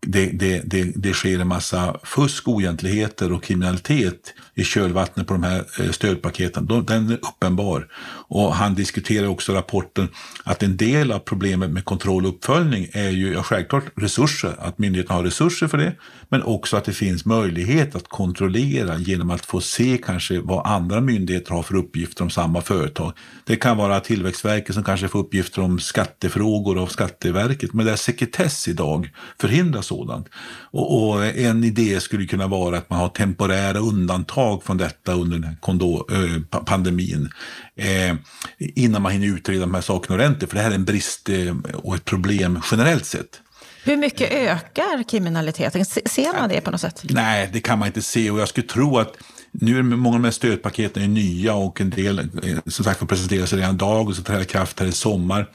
det, 0.00 0.26
det, 0.26 0.62
det, 0.64 0.92
det 0.96 1.12
sker 1.12 1.38
en 1.38 1.48
massa 1.48 1.96
fusk, 2.04 2.48
oegentligheter 2.48 3.32
och 3.32 3.42
kriminalitet 3.42 4.34
i 4.54 4.64
kölvattnet 4.64 5.26
på 5.26 5.34
de 5.34 5.42
här 5.42 5.64
eh, 5.80 5.90
stödpaketen. 5.90 6.66
Den 6.86 7.10
är 7.10 7.14
uppenbar. 7.14 7.88
Och 8.30 8.54
han 8.54 8.74
diskuterar 8.74 9.26
också 9.26 9.52
rapporten 9.52 10.08
att 10.44 10.62
en 10.62 10.76
del 10.76 11.12
av 11.12 11.18
problemet 11.18 11.70
med 11.70 11.84
kontroll 11.84 12.26
och 12.26 12.34
uppföljning 12.34 12.88
är 12.92 13.10
ju 13.10 13.32
ja, 13.32 13.42
självklart 13.42 13.84
resurser, 13.96 14.54
att 14.58 14.78
myndigheterna 14.78 15.16
har 15.16 15.24
resurser 15.24 15.68
för 15.68 15.78
det, 15.78 15.92
men 16.28 16.42
också 16.42 16.76
att 16.76 16.84
det 16.84 16.92
finns 16.92 17.24
möjlighet 17.24 17.94
att 17.94 18.08
kontrollera 18.08 18.98
genom 18.98 19.30
att 19.30 19.46
få 19.46 19.60
se 19.60 19.98
kanske 20.04 20.40
vad 20.40 20.66
andra 20.66 21.00
myndigheter 21.00 21.54
har 21.54 21.62
för 21.62 21.76
uppgifter 21.76 22.22
om 22.24 22.30
samma 22.30 22.60
företag. 22.60 23.12
Det 23.44 23.56
kan 23.56 23.76
vara 23.76 24.00
Tillväxtverket 24.00 24.74
som 24.74 24.84
kanske 24.84 25.08
får 25.08 25.18
uppgifter 25.18 25.62
om 25.62 25.78
skattefrågor 25.78 26.82
av 26.82 26.86
Skatteverket, 26.86 27.72
men 27.72 27.86
där 27.86 27.96
sekretess 27.96 28.68
idag 28.68 29.10
förhindras 29.40 29.87
sådant. 29.88 30.28
Och, 30.70 31.08
och, 31.08 31.26
en 31.26 31.64
idé 31.64 32.00
skulle 32.00 32.26
kunna 32.26 32.46
vara 32.46 32.78
att 32.78 32.90
man 32.90 32.98
har 32.98 33.08
temporära 33.08 33.78
undantag 33.78 34.62
från 34.62 34.76
detta 34.76 35.12
under 35.12 35.38
den 35.38 35.44
här 35.44 36.34
äh, 36.54 36.62
pandemin. 36.64 37.30
Eh, 37.76 38.16
innan 38.58 39.02
man 39.02 39.12
hinner 39.12 39.26
utreda 39.26 39.60
de 39.60 39.74
här 39.74 39.80
sakerna 39.80 40.14
ordentligt, 40.14 40.50
för 40.50 40.56
det 40.56 40.62
här 40.62 40.70
är 40.70 40.74
en 40.74 40.84
brist 40.84 41.28
eh, 41.28 41.56
och 41.74 41.94
ett 41.94 42.04
problem 42.04 42.60
generellt 42.70 43.06
sett. 43.06 43.40
Hur 43.84 43.96
mycket 43.96 44.32
ökar 44.32 45.08
kriminaliteten? 45.08 45.84
Ser 45.84 46.40
man 46.40 46.48
det 46.48 46.60
på 46.60 46.70
något 46.70 46.80
sätt? 46.80 47.02
Nej, 47.10 47.50
det 47.52 47.60
kan 47.60 47.78
man 47.78 47.86
inte 47.86 48.02
se 48.02 48.30
och 48.30 48.40
jag 48.40 48.48
skulle 48.48 48.66
tro 48.66 48.98
att 48.98 49.16
nu 49.52 49.78
är 49.78 49.82
många 49.82 50.16
av 50.16 50.22
de 50.22 50.24
här 50.24 50.32
stödpaketen 50.32 51.02
är 51.02 51.08
nya 51.08 51.54
och 51.54 51.80
en 51.80 51.90
del 51.90 52.18
eh, 52.18 52.58
som 52.66 52.84
sagt 52.84 53.08
presenteras 53.08 53.52
redan 53.52 53.74
idag 53.74 54.08
och 54.08 54.16
så 54.16 54.22
träder 54.22 54.44
kraft 54.44 54.80
här 54.80 54.86
i 54.86 54.92
sommar. 54.92 55.46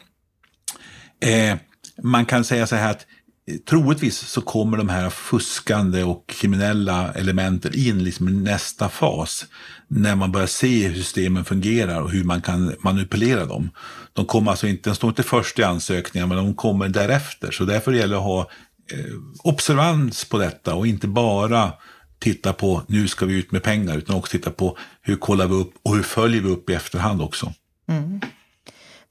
Eh, 1.19 1.57
man 2.01 2.25
kan 2.25 2.43
säga 2.43 2.67
så 2.67 2.75
här 2.75 2.91
att 2.91 3.01
eh, 3.01 3.05
troligtvis 3.69 4.17
så 4.17 4.41
kommer 4.41 4.77
de 4.77 4.89
här 4.89 5.09
fuskande 5.09 6.03
och 6.03 6.27
kriminella 6.27 7.13
elementen 7.13 7.71
in 7.75 8.03
liksom 8.03 8.29
i 8.29 8.31
nästa 8.31 8.89
fas 8.89 9.45
när 9.87 10.15
man 10.15 10.31
börjar 10.31 10.47
se 10.47 10.87
hur 10.87 10.95
systemen 10.95 11.45
fungerar 11.45 12.01
och 12.01 12.11
hur 12.11 12.23
man 12.23 12.41
kan 12.41 12.75
manipulera 12.79 13.45
dem. 13.45 13.69
De 14.13 14.25
kommer 14.25 14.51
alltså 14.51 14.67
inte, 14.67 14.89
de 14.89 14.95
står 14.95 15.09
inte 15.09 15.23
först 15.23 15.59
i 15.59 15.63
ansökningen 15.63 16.29
men 16.29 16.37
de 16.37 16.55
kommer 16.55 16.89
därefter. 16.89 17.51
Så 17.51 17.65
därför 17.65 17.91
gäller 17.91 18.15
det 18.15 18.17
att 18.17 18.23
ha 18.23 18.39
eh, 18.91 19.13
observans 19.43 20.25
på 20.25 20.37
detta 20.37 20.75
och 20.75 20.87
inte 20.87 21.07
bara 21.07 21.73
titta 22.19 22.53
på 22.53 22.81
nu 22.87 23.07
ska 23.07 23.25
vi 23.25 23.33
ut 23.33 23.51
med 23.51 23.63
pengar 23.63 23.97
utan 23.97 24.15
också 24.15 24.31
titta 24.31 24.51
på 24.51 24.77
hur 25.01 25.15
kollar 25.15 25.47
vi 25.47 25.55
upp 25.55 25.73
och 25.83 25.95
hur 25.95 26.03
följer 26.03 26.41
vi 26.41 26.49
upp 26.49 26.69
i 26.69 26.73
efterhand 26.73 27.21
också. 27.21 27.53
Mm. 27.89 28.21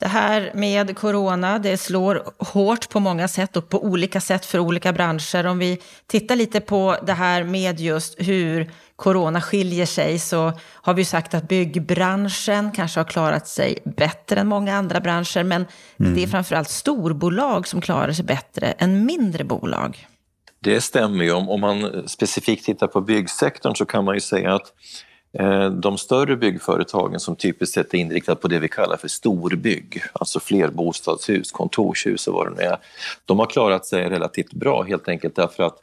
Det 0.03 0.09
här 0.09 0.51
med 0.55 0.97
corona, 0.97 1.59
det 1.59 1.77
slår 1.77 2.23
hårt 2.39 2.89
på 2.89 3.01
många 3.01 3.29
sätt 3.29 3.57
och 3.57 3.69
på 3.69 3.85
olika 3.85 4.21
sätt 4.21 4.47
för 4.47 4.59
olika 4.59 4.93
branscher. 4.93 5.47
Om 5.47 5.59
vi 5.59 5.79
tittar 6.07 6.37
lite 6.37 6.61
på 6.61 6.97
det 7.07 7.13
här 7.13 7.45
med 7.45 7.81
just 7.81 8.15
hur 8.19 8.71
corona 8.97 9.41
skiljer 9.41 9.87
sig 9.87 10.19
så 10.19 10.53
har 10.61 10.95
vi 10.95 11.05
sagt 11.05 11.35
att 11.35 11.49
byggbranschen 11.49 12.73
kanske 12.73 13.01
har 13.01 13.05
klarat 13.05 13.49
sig 13.49 13.79
bättre 13.85 14.41
än 14.41 14.49
många 14.49 14.77
andra 14.77 15.01
branscher. 15.01 15.43
Men 15.43 15.67
mm. 16.01 16.15
det 16.15 16.23
är 16.23 16.27
framförallt 16.27 16.71
storbolag 16.71 17.69
som 17.69 17.81
klarar 17.81 18.13
sig 18.13 18.25
bättre 18.25 18.67
än 18.67 19.05
mindre 19.07 19.45
bolag. 19.45 20.07
Det 20.61 20.81
stämmer 20.81 21.25
ju. 21.25 21.33
Om 21.33 21.61
man 21.61 22.09
specifikt 22.09 22.65
tittar 22.65 22.87
på 22.87 23.01
byggsektorn 23.01 23.75
så 23.75 23.85
kan 23.85 24.05
man 24.05 24.15
ju 24.15 24.21
säga 24.21 24.55
att 24.55 24.73
Eh, 25.39 25.71
de 25.71 25.99
större 25.99 26.37
byggföretagen 26.37 27.21
som 27.21 27.37
typiskt 27.37 27.75
sett 27.75 27.95
är 27.95 27.99
inriktade 27.99 28.41
på 28.41 28.49
det 28.49 28.59
vi 28.59 28.69
kallar 28.69 28.97
för 28.97 29.09
storbygg, 29.09 30.03
alltså 30.13 30.41
flerbostadshus, 30.41 31.53
kontorshus 31.53 32.27
och 32.29 32.35
vad 32.35 32.47
det 32.47 32.55
nu 32.57 32.63
är, 32.63 32.79
de 33.25 33.39
har 33.39 33.47
klarat 33.47 33.87
sig 33.87 34.09
relativt 34.09 34.53
bra 34.53 34.83
helt 34.83 35.09
enkelt 35.09 35.37
därför 35.37 35.63
att 35.63 35.79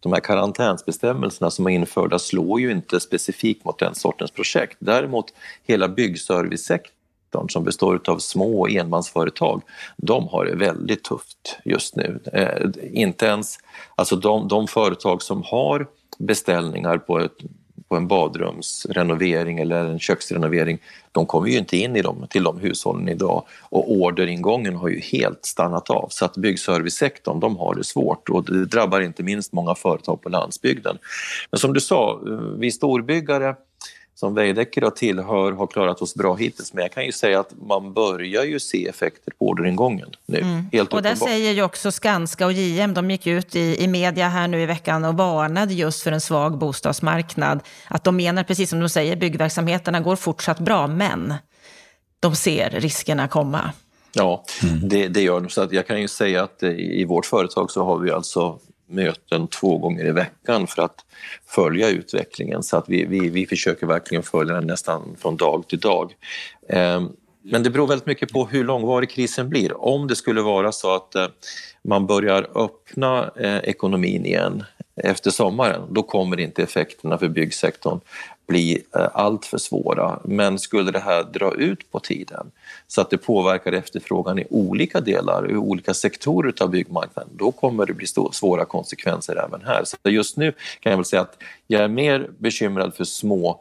de 0.00 0.12
här 0.12 0.20
karantänsbestämmelserna 0.20 1.50
som 1.50 1.66
är 1.66 1.70
införda 1.70 2.18
slår 2.18 2.60
ju 2.60 2.70
inte 2.70 3.00
specifikt 3.00 3.64
mot 3.64 3.78
den 3.78 3.94
sortens 3.94 4.30
projekt. 4.30 4.76
Däremot 4.78 5.26
hela 5.66 5.88
byggservicesektorn 5.88 7.48
som 7.48 7.64
består 7.64 8.00
av 8.06 8.18
små 8.18 8.68
enmansföretag, 8.68 9.62
de 9.96 10.28
har 10.28 10.44
det 10.44 10.54
väldigt 10.54 11.04
tufft 11.04 11.58
just 11.64 11.96
nu. 11.96 12.20
Eh, 12.32 12.68
inte 12.92 13.26
ens, 13.26 13.58
alltså 13.94 14.16
de, 14.16 14.48
de 14.48 14.68
företag 14.68 15.22
som 15.22 15.42
har 15.42 15.86
beställningar 16.18 16.98
på 16.98 17.20
ett 17.20 17.36
på 17.92 17.96
en 17.96 18.08
badrumsrenovering 18.08 19.58
eller 19.58 19.84
en 19.84 19.98
köksrenovering, 19.98 20.78
de 21.12 21.26
kommer 21.26 21.48
ju 21.48 21.58
inte 21.58 21.76
in 21.76 21.96
i 21.96 22.02
dem, 22.02 22.26
till 22.30 22.44
de 22.44 22.58
hushållen 22.58 23.08
idag 23.08 23.44
och 23.60 23.92
orderingången 23.92 24.76
har 24.76 24.88
ju 24.88 25.00
helt 25.00 25.44
stannat 25.44 25.90
av. 25.90 26.08
Så 26.10 26.24
att 26.24 26.36
byggservicesektorn, 26.36 27.40
de 27.40 27.56
har 27.56 27.74
det 27.74 27.84
svårt 27.84 28.28
och 28.28 28.44
det 28.44 28.66
drabbar 28.66 29.00
inte 29.00 29.22
minst 29.22 29.52
många 29.52 29.74
företag 29.74 30.22
på 30.22 30.28
landsbygden. 30.28 30.98
Men 31.50 31.58
som 31.58 31.72
du 31.72 31.80
sa, 31.80 32.20
eh, 32.26 32.32
vi 32.58 32.70
storbyggare 32.70 33.56
som 34.22 34.34
Veidekke 34.34 34.90
tillhör 34.90 35.52
har 35.52 35.66
klarat 35.66 36.02
oss 36.02 36.14
bra 36.14 36.34
hittills. 36.34 36.72
Men 36.72 36.82
jag 36.82 36.92
kan 36.92 37.04
ju 37.06 37.12
säga 37.12 37.40
att 37.40 37.52
man 37.66 37.92
börjar 37.92 38.44
ju 38.44 38.60
se 38.60 38.88
effekter 38.88 39.32
på 39.38 39.46
orderingången 39.46 40.08
nu. 40.26 40.38
Mm. 40.38 40.66
Helt 40.72 40.92
och 40.92 41.02
där 41.02 41.14
säger 41.14 41.52
ju 41.52 41.62
också 41.62 41.92
Skanska 41.92 42.46
och 42.46 42.52
JM, 42.52 42.94
de 42.94 43.10
gick 43.10 43.26
ut 43.26 43.56
i, 43.56 43.84
i 43.84 43.88
media 43.88 44.28
här 44.28 44.48
nu 44.48 44.62
i 44.62 44.66
veckan 44.66 45.04
och 45.04 45.14
varnade 45.14 45.74
just 45.74 46.02
för 46.02 46.12
en 46.12 46.20
svag 46.20 46.58
bostadsmarknad. 46.58 47.60
Att 47.88 48.04
de 48.04 48.16
menar, 48.16 48.44
precis 48.44 48.70
som 48.70 48.80
de 48.80 48.88
säger, 48.88 49.16
byggverksamheterna 49.16 50.00
går 50.00 50.16
fortsatt 50.16 50.58
bra, 50.58 50.86
men 50.86 51.34
de 52.20 52.34
ser 52.34 52.70
riskerna 52.70 53.28
komma. 53.28 53.72
Ja, 54.12 54.44
mm. 54.62 54.88
det, 54.88 55.08
det, 55.08 55.22
gör 55.22 55.40
de. 55.40 55.48
Så 55.48 55.62
att 55.62 55.72
jag 55.72 55.86
kan 55.86 56.00
ju 56.00 56.08
säga 56.08 56.42
att 56.42 56.62
i 56.62 57.04
vårt 57.04 57.26
företag 57.26 57.70
så 57.70 57.84
har 57.84 57.98
vi 57.98 58.10
alltså 58.10 58.58
möten 58.92 59.48
två 59.48 59.78
gånger 59.78 60.06
i 60.06 60.12
veckan 60.12 60.66
för 60.66 60.82
att 60.82 61.04
följa 61.46 61.88
utvecklingen 61.88 62.62
så 62.62 62.76
att 62.76 62.88
vi, 62.88 63.04
vi, 63.04 63.30
vi 63.30 63.46
försöker 63.46 63.86
verkligen 63.86 64.22
följa 64.22 64.54
den 64.54 64.66
nästan 64.66 65.16
från 65.18 65.36
dag 65.36 65.68
till 65.68 65.80
dag. 65.80 66.14
Ehm, 66.68 67.08
men 67.42 67.62
det 67.62 67.70
beror 67.70 67.86
väldigt 67.86 68.06
mycket 68.06 68.32
på 68.32 68.46
hur 68.46 68.64
långvarig 68.64 69.10
krisen 69.10 69.48
blir. 69.48 69.82
Om 69.84 70.08
det 70.08 70.16
skulle 70.16 70.42
vara 70.42 70.72
så 70.72 70.94
att 70.94 71.14
eh, 71.14 71.26
man 71.84 72.06
börjar 72.06 72.48
öppna 72.54 73.30
eh, 73.36 73.56
ekonomin 73.56 74.26
igen 74.26 74.64
efter 74.96 75.30
sommaren, 75.30 75.82
då 75.90 76.02
kommer 76.02 76.40
inte 76.40 76.62
effekterna 76.62 77.18
för 77.18 77.28
byggsektorn 77.28 78.00
bli 78.46 78.84
eh, 78.96 79.08
allt 79.12 79.46
för 79.46 79.58
svåra. 79.58 80.18
Men 80.24 80.58
skulle 80.58 80.90
det 80.90 80.98
här 80.98 81.24
dra 81.24 81.54
ut 81.54 81.90
på 81.90 82.00
tiden 82.00 82.50
så 82.86 83.00
att 83.00 83.10
det 83.10 83.18
påverkar 83.18 83.72
efterfrågan 83.72 84.38
i 84.38 84.46
olika 84.50 85.00
delar, 85.00 85.50
i 85.50 85.56
olika 85.56 85.94
sektorer 85.94 86.54
av 86.60 86.70
byggmarknaden, 86.70 87.30
då 87.36 87.52
kommer 87.52 87.86
det 87.86 87.92
bli 87.92 88.06
svåra 88.32 88.64
konsekvenser 88.64 89.44
även 89.46 89.62
här. 89.66 89.84
Så 89.84 89.96
just 90.10 90.36
nu 90.36 90.52
kan 90.80 90.90
jag 90.90 90.96
väl 90.96 91.04
säga 91.04 91.22
att 91.22 91.36
jag 91.66 91.82
är 91.82 91.88
mer 91.88 92.30
bekymrad 92.38 92.94
för 92.94 93.04
små 93.04 93.60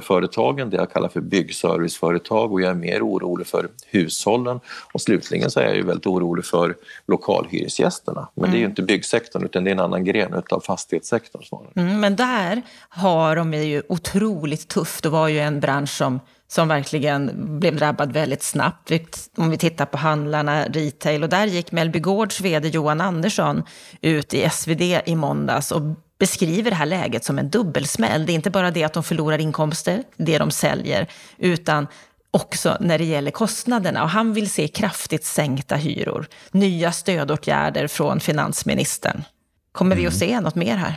företagen, 0.00 0.70
det 0.70 0.76
jag 0.76 0.92
kallar 0.92 1.08
för 1.08 1.20
byggserviceföretag 1.20 2.52
och 2.52 2.60
jag 2.60 2.70
är 2.70 2.74
mer 2.74 3.02
orolig 3.02 3.46
för 3.46 3.68
hushållen. 3.86 4.60
Och 4.92 5.00
slutligen 5.00 5.50
så 5.50 5.60
är 5.60 5.64
jag 5.64 5.76
ju 5.76 5.82
väldigt 5.82 6.06
orolig 6.06 6.44
för 6.44 6.76
lokalhyresgästerna. 7.06 8.28
Men 8.34 8.44
mm. 8.44 8.50
det 8.50 8.56
är 8.56 8.58
ju 8.58 8.64
mm. 8.64 8.70
inte 8.70 8.82
byggsektorn 8.82 9.44
utan 9.44 9.64
det 9.64 9.70
är 9.70 9.72
en 9.72 9.80
annan 9.80 10.04
gren 10.04 10.42
av 10.50 10.60
fastighetssektorn 10.60 11.42
snarare. 11.42 11.68
Mm, 11.76 12.00
men 12.00 12.16
där 12.16 12.62
har 12.88 13.36
de 13.36 13.54
ju 13.54 13.82
otroligt 13.88 14.68
tufft. 14.68 15.02
Det 15.02 15.08
var 15.08 15.28
ju 15.28 15.38
en 15.38 15.60
bransch 15.60 15.90
som 15.90 16.20
som 16.52 16.68
verkligen 16.68 17.30
blev 17.60 17.76
drabbad 17.76 18.12
väldigt 18.12 18.42
snabbt. 18.42 18.92
Om 19.36 19.50
vi 19.50 19.58
tittar 19.58 19.86
på 19.86 19.98
handlarna, 19.98 20.64
retail. 20.64 21.22
Och 21.22 21.28
där 21.28 21.46
gick 21.46 21.72
Mellby 21.72 21.98
Gårds 21.98 22.40
vd 22.40 22.68
Johan 22.68 23.00
Andersson 23.00 23.62
ut 24.00 24.34
i 24.34 24.48
SvD 24.50 24.82
i 25.04 25.16
måndags 25.16 25.72
och 25.72 25.80
beskriver 26.22 26.70
det 26.70 26.76
här 26.76 26.86
läget 26.86 27.24
som 27.24 27.38
en 27.38 27.50
dubbelsmäll. 27.50 28.26
Det 28.26 28.32
är 28.32 28.34
inte 28.34 28.50
bara 28.50 28.70
det 28.70 28.84
att 28.84 28.92
de 28.92 29.02
förlorar 29.02 29.38
inkomster, 29.38 30.02
det 30.16 30.38
de 30.38 30.50
säljer, 30.50 31.06
utan 31.38 31.86
också 32.30 32.76
när 32.80 32.98
det 32.98 33.04
gäller 33.04 33.30
kostnaderna. 33.30 34.02
Och 34.02 34.08
han 34.08 34.32
vill 34.32 34.50
se 34.50 34.68
kraftigt 34.68 35.24
sänkta 35.24 35.76
hyror, 35.76 36.26
nya 36.50 36.92
stödåtgärder 36.92 37.86
från 37.86 38.20
finansministern. 38.20 39.24
Kommer 39.72 39.96
vi 39.96 40.06
att 40.06 40.14
se 40.14 40.40
något 40.40 40.54
mer 40.54 40.76
här? 40.76 40.94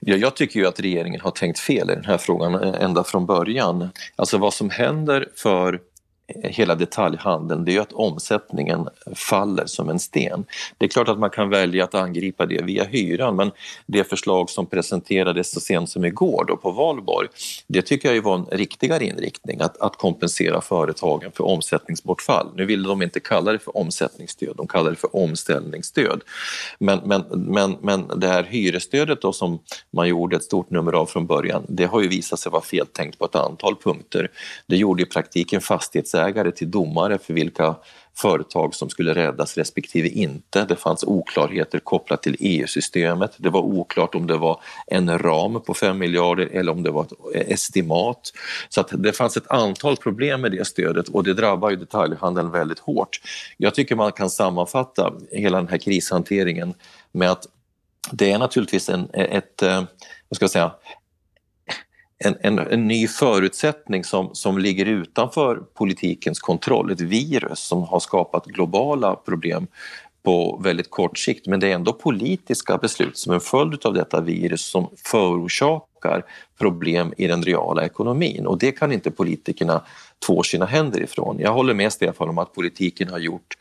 Ja, 0.00 0.16
jag 0.16 0.36
tycker 0.36 0.60
ju 0.60 0.66
att 0.66 0.80
regeringen 0.80 1.20
har 1.20 1.30
tänkt 1.30 1.58
fel 1.58 1.90
i 1.90 1.94
den 1.94 2.04
här 2.04 2.18
frågan 2.18 2.54
ända 2.54 3.04
från 3.04 3.26
början. 3.26 3.90
Alltså 4.16 4.38
vad 4.38 4.54
som 4.54 4.70
händer 4.70 5.28
för 5.36 5.80
hela 6.44 6.74
detaljhandeln 6.74 7.64
det 7.64 7.70
är 7.70 7.74
ju 7.74 7.80
att 7.80 7.92
omsättningen 7.92 8.88
faller 9.14 9.66
som 9.66 9.90
en 9.90 9.98
sten. 9.98 10.44
Det 10.78 10.84
är 10.84 10.88
klart 10.88 11.08
att 11.08 11.18
man 11.18 11.30
kan 11.30 11.50
välja 11.50 11.84
att 11.84 11.94
angripa 11.94 12.46
det 12.46 12.62
via 12.62 12.84
hyran 12.84 13.36
men 13.36 13.50
det 13.86 14.04
förslag 14.04 14.50
som 14.50 14.66
presenterades 14.66 15.50
så 15.50 15.60
sent 15.60 15.90
som 15.90 16.04
igår 16.04 16.44
då 16.48 16.56
på 16.56 16.70
valborg 16.70 17.28
det 17.66 17.82
tycker 17.82 18.14
jag 18.14 18.22
var 18.22 18.34
en 18.34 18.46
riktigare 18.50 19.04
inriktning 19.04 19.60
att, 19.60 19.80
att 19.80 19.96
kompensera 19.96 20.60
företagen 20.60 21.32
för 21.32 21.44
omsättningsbortfall. 21.44 22.46
Nu 22.56 22.64
ville 22.64 22.88
de 22.88 23.02
inte 23.02 23.20
kalla 23.20 23.52
det 23.52 23.58
för 23.58 23.76
omsättningsstöd, 23.76 24.54
de 24.56 24.66
kallade 24.66 24.90
det 24.90 25.00
för 25.00 25.16
omställningsstöd. 25.16 26.20
Men, 26.78 27.00
men, 27.04 27.24
men, 27.30 27.76
men 27.80 28.20
det 28.20 28.28
här 28.28 28.42
hyresstödet 28.42 29.22
då 29.22 29.32
som 29.32 29.58
man 29.90 30.08
gjorde 30.08 30.36
ett 30.36 30.44
stort 30.44 30.70
nummer 30.70 30.92
av 30.92 31.06
från 31.06 31.26
början 31.26 31.62
det 31.68 31.84
har 31.84 32.00
ju 32.00 32.08
visat 32.08 32.38
sig 32.38 32.52
vara 32.52 32.62
feltänkt 32.62 33.18
på 33.18 33.24
ett 33.24 33.34
antal 33.34 33.76
punkter. 33.76 34.30
Det 34.66 34.76
gjorde 34.76 35.02
i 35.02 35.06
praktiken 35.06 35.60
fastighetsägare 35.60 36.21
målsägare 36.22 36.52
till 36.52 36.70
domare 36.70 37.18
för 37.18 37.34
vilka 37.34 37.76
företag 38.14 38.74
som 38.74 38.88
skulle 38.90 39.14
räddas 39.14 39.56
respektive 39.56 40.08
inte. 40.08 40.64
Det 40.64 40.76
fanns 40.76 41.04
oklarheter 41.04 41.78
kopplat 41.78 42.22
till 42.22 42.36
EU-systemet. 42.40 43.32
Det 43.36 43.50
var 43.50 43.60
oklart 43.60 44.14
om 44.14 44.26
det 44.26 44.38
var 44.38 44.60
en 44.86 45.18
ram 45.18 45.60
på 45.60 45.74
5 45.74 45.98
miljarder 45.98 46.48
eller 46.52 46.72
om 46.72 46.82
det 46.82 46.90
var 46.90 47.06
ett 47.34 47.50
estimat. 47.50 48.32
Så 48.68 48.80
att 48.80 48.90
det 48.92 49.12
fanns 49.12 49.36
ett 49.36 49.50
antal 49.50 49.96
problem 49.96 50.40
med 50.40 50.52
det 50.52 50.66
stödet 50.66 51.08
och 51.08 51.24
det 51.24 51.34
drabbar 51.34 51.70
ju 51.70 51.76
detaljhandeln 51.76 52.50
väldigt 52.50 52.78
hårt. 52.78 53.20
Jag 53.58 53.74
tycker 53.74 53.96
man 53.96 54.12
kan 54.12 54.30
sammanfatta 54.30 55.12
hela 55.30 55.58
den 55.58 55.68
här 55.68 55.78
krishanteringen 55.78 56.74
med 57.12 57.30
att 57.30 57.46
det 58.10 58.32
är 58.32 58.38
naturligtvis 58.38 58.88
en, 58.88 59.08
ett, 59.12 59.62
eh, 59.62 59.84
vad 60.28 60.36
ska 60.36 60.44
jag 60.44 60.50
säga, 60.50 60.72
en, 62.24 62.36
en, 62.40 62.58
en, 62.58 62.88
ny 62.88 63.08
förutsättning 63.08 64.04
som, 64.04 64.34
som 64.34 64.58
ligger 64.58 64.86
utanför 64.86 65.56
politikens 65.56 66.40
kontroll, 66.40 66.90
ett 66.90 67.00
virus 67.00 67.58
som 67.58 67.82
har 67.82 68.00
skapat 68.00 68.46
globala 68.46 69.14
problem 69.14 69.66
på 70.22 70.60
väldigt 70.64 70.90
kort 70.90 71.18
sikt. 71.18 71.46
Men 71.46 71.60
det 71.60 71.70
är 71.70 71.74
ändå 71.74 71.92
politiska 71.92 72.78
beslut 72.78 73.18
som 73.18 73.32
en 73.32 73.40
följd 73.40 73.86
av 73.86 73.94
detta 73.94 74.20
virus 74.20 74.64
som 74.64 74.88
förorsakar 75.04 76.24
problem 76.58 77.14
i 77.16 77.26
den 77.26 77.42
reala 77.42 77.84
ekonomin 77.84 78.46
och 78.46 78.58
det 78.58 78.72
kan 78.72 78.92
inte 78.92 79.10
politikerna 79.10 79.82
två 80.26 80.42
sina 80.42 80.66
händer 80.66 81.00
ifrån. 81.00 81.38
Jag 81.38 81.52
håller 81.52 81.74
med 81.74 81.92
Stefan 81.92 82.28
om 82.28 82.38
att 82.38 82.54
politiken 82.54 83.08
har 83.08 83.18
gjort 83.18 83.56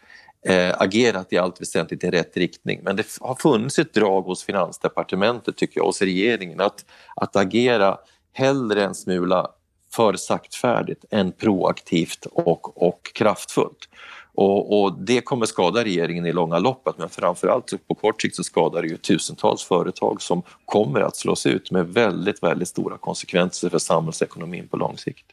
eh, 0.47 0.75
agerat 0.77 1.33
i 1.33 1.37
allt 1.37 1.61
väsentligt 1.61 2.03
i 2.03 2.09
rätt 2.09 2.37
riktning. 2.37 2.79
Men 2.83 2.95
det 2.95 3.05
har 3.21 3.35
funnits 3.35 3.79
ett 3.79 3.93
drag 3.93 4.21
hos 4.21 4.43
Finansdepartementet, 4.43 5.57
tycker 5.57 5.79
jag, 5.79 5.85
hos 5.85 6.01
regeringen 6.01 6.61
att, 6.61 6.85
att 7.15 7.35
agera 7.35 7.97
hellre 8.33 8.85
en 8.85 8.95
smula 8.95 9.47
för 9.93 10.13
saktfärdigt 10.13 11.05
än 11.11 11.31
proaktivt 11.31 12.25
och, 12.25 12.87
och 12.87 13.11
kraftfullt. 13.13 13.89
Och, 14.33 14.81
och, 14.81 14.99
det 14.99 15.21
kommer 15.21 15.45
skada 15.45 15.83
regeringen 15.83 16.25
i 16.25 16.33
långa 16.33 16.59
loppet 16.59 16.95
men 16.97 17.09
framförallt 17.09 17.87
på 17.87 17.95
kort 17.95 18.21
sikt 18.21 18.35
så 18.35 18.43
skadar 18.43 18.81
det 18.81 18.87
ju 18.87 18.97
tusentals 18.97 19.63
företag 19.63 20.21
som 20.21 20.43
kommer 20.65 21.01
att 21.01 21.15
slås 21.15 21.45
ut 21.45 21.71
med 21.71 21.87
väldigt, 21.87 22.43
väldigt 22.43 22.67
stora 22.67 22.97
konsekvenser 22.97 23.69
för 23.69 23.79
samhällsekonomin 23.79 24.67
på 24.67 24.77
lång 24.77 24.97
sikt. 24.97 25.25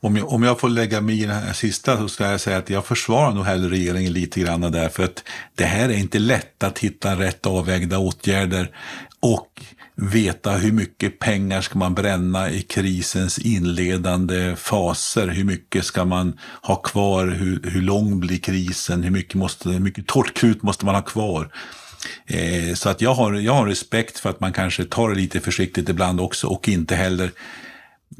Om 0.00 0.16
jag, 0.16 0.32
om 0.32 0.42
jag 0.42 0.60
får 0.60 0.68
lägga 0.68 1.00
mig 1.00 1.22
i 1.22 1.26
den 1.26 1.30
här 1.30 1.52
sista 1.52 1.96
så 1.98 2.08
ska 2.08 2.24
jag 2.24 2.40
säga 2.40 2.56
att 2.56 2.70
jag 2.70 2.86
försvarar 2.86 3.34
nog 3.34 3.44
hellre 3.44 3.70
regeringen 3.70 4.12
lite 4.12 4.40
grann 4.40 4.60
där 4.60 4.88
för 4.88 5.04
att 5.04 5.24
det 5.54 5.64
här 5.64 5.88
är 5.88 5.98
inte 5.98 6.18
lätt 6.18 6.62
att 6.62 6.78
hitta 6.78 7.14
rätt 7.14 7.46
avvägda 7.46 7.98
åtgärder 7.98 8.76
och 9.20 9.62
veta 10.00 10.50
hur 10.52 10.72
mycket 10.72 11.18
pengar 11.18 11.60
ska 11.60 11.78
man 11.78 11.94
bränna 11.94 12.50
i 12.50 12.62
krisens 12.62 13.38
inledande 13.38 14.56
faser. 14.56 15.28
Hur 15.28 15.44
mycket 15.44 15.84
ska 15.84 16.04
man 16.04 16.38
ha 16.62 16.76
kvar? 16.76 17.26
Hur, 17.26 17.60
hur 17.70 17.82
lång 17.82 18.20
blir 18.20 18.38
krisen? 18.38 19.02
Hur 19.02 19.10
mycket, 19.10 19.34
måste, 19.34 19.68
hur 19.68 19.80
mycket 19.80 20.06
torrt 20.06 20.34
krut 20.34 20.62
måste 20.62 20.86
man 20.86 20.94
ha 20.94 21.02
kvar? 21.02 21.48
Eh, 22.26 22.74
så 22.74 22.88
att 22.88 23.00
jag 23.00 23.14
har, 23.14 23.32
jag 23.32 23.52
har 23.52 23.66
respekt 23.66 24.18
för 24.18 24.30
att 24.30 24.40
man 24.40 24.52
kanske 24.52 24.84
tar 24.84 25.08
det 25.08 25.14
lite 25.14 25.40
försiktigt 25.40 25.88
ibland 25.88 26.20
också 26.20 26.46
och 26.46 26.68
inte 26.68 26.94
heller 26.94 27.30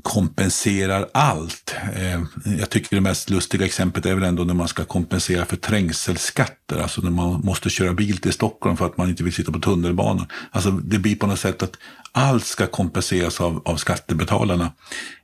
kompenserar 0.02 1.08
allt. 1.14 1.74
Eh, 1.96 2.22
jag 2.58 2.70
tycker 2.70 2.96
det 2.96 3.02
mest 3.02 3.30
lustiga 3.30 3.66
exemplet 3.66 4.06
är 4.06 4.14
väl 4.14 4.24
ändå 4.24 4.44
när 4.44 4.54
man 4.54 4.68
ska 4.68 4.84
kompensera 4.84 5.44
för 5.44 5.56
trängselskatter, 5.56 6.78
alltså 6.78 7.00
när 7.00 7.10
man 7.10 7.40
måste 7.44 7.70
köra 7.70 7.92
bil 7.92 8.18
till 8.18 8.32
Stockholm 8.32 8.76
för 8.76 8.86
att 8.86 8.96
man 8.96 9.08
inte 9.08 9.24
vill 9.24 9.32
sitta 9.32 9.52
på 9.52 9.58
tunnelbanan. 9.58 10.26
Alltså 10.50 10.70
det 10.70 10.98
blir 10.98 11.16
på 11.16 11.26
något 11.26 11.38
sätt 11.38 11.62
att 11.62 11.76
allt 12.12 12.44
ska 12.44 12.66
kompenseras 12.66 13.40
av, 13.40 13.62
av 13.64 13.76
skattebetalarna. 13.76 14.72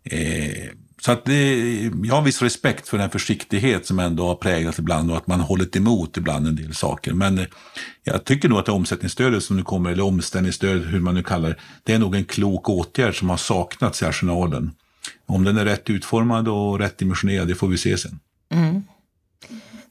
Eh, 0.04 0.68
så 1.04 1.12
att 1.12 1.24
det, 1.24 1.80
jag 2.04 2.14
har 2.14 2.22
viss 2.22 2.42
respekt 2.42 2.88
för 2.88 2.98
den 2.98 3.10
försiktighet 3.10 3.86
som 3.86 3.98
ändå 3.98 4.26
har 4.26 4.34
präglat 4.34 4.78
ibland 4.78 5.10
och 5.10 5.16
att 5.16 5.26
man 5.26 5.40
hållit 5.40 5.76
emot 5.76 6.16
ibland 6.16 6.46
en 6.46 6.56
del 6.56 6.74
saker. 6.74 7.12
Men 7.12 7.38
eh, 7.38 7.46
jag 8.04 8.24
tycker 8.24 8.48
nog 8.48 8.58
att 8.58 8.66
det 8.66 8.72
omsättningsstödet 8.72 9.42
som 9.42 9.56
nu 9.56 9.62
kommer, 9.62 9.90
eller 9.90 10.04
omställningsstödet, 10.04 10.92
hur 10.92 11.00
man 11.00 11.14
nu 11.14 11.22
kallar 11.22 11.48
det, 11.48 11.56
det 11.82 11.92
är 11.92 11.98
nog 11.98 12.14
en 12.14 12.24
klok 12.24 12.68
åtgärd 12.68 13.18
som 13.18 13.30
har 13.30 13.36
saknats 13.36 14.02
i 14.02 14.04
arsenalen. 14.04 14.70
Om 15.26 15.44
den 15.44 15.56
är 15.56 15.64
rätt 15.64 15.90
utformad 15.90 16.48
och 16.48 16.78
rätt 16.78 16.98
dimensionerad, 16.98 17.48
det 17.48 17.54
får 17.54 17.68
vi 17.68 17.78
se 17.78 17.98
sen. 17.98 18.18
Mm. 18.52 18.82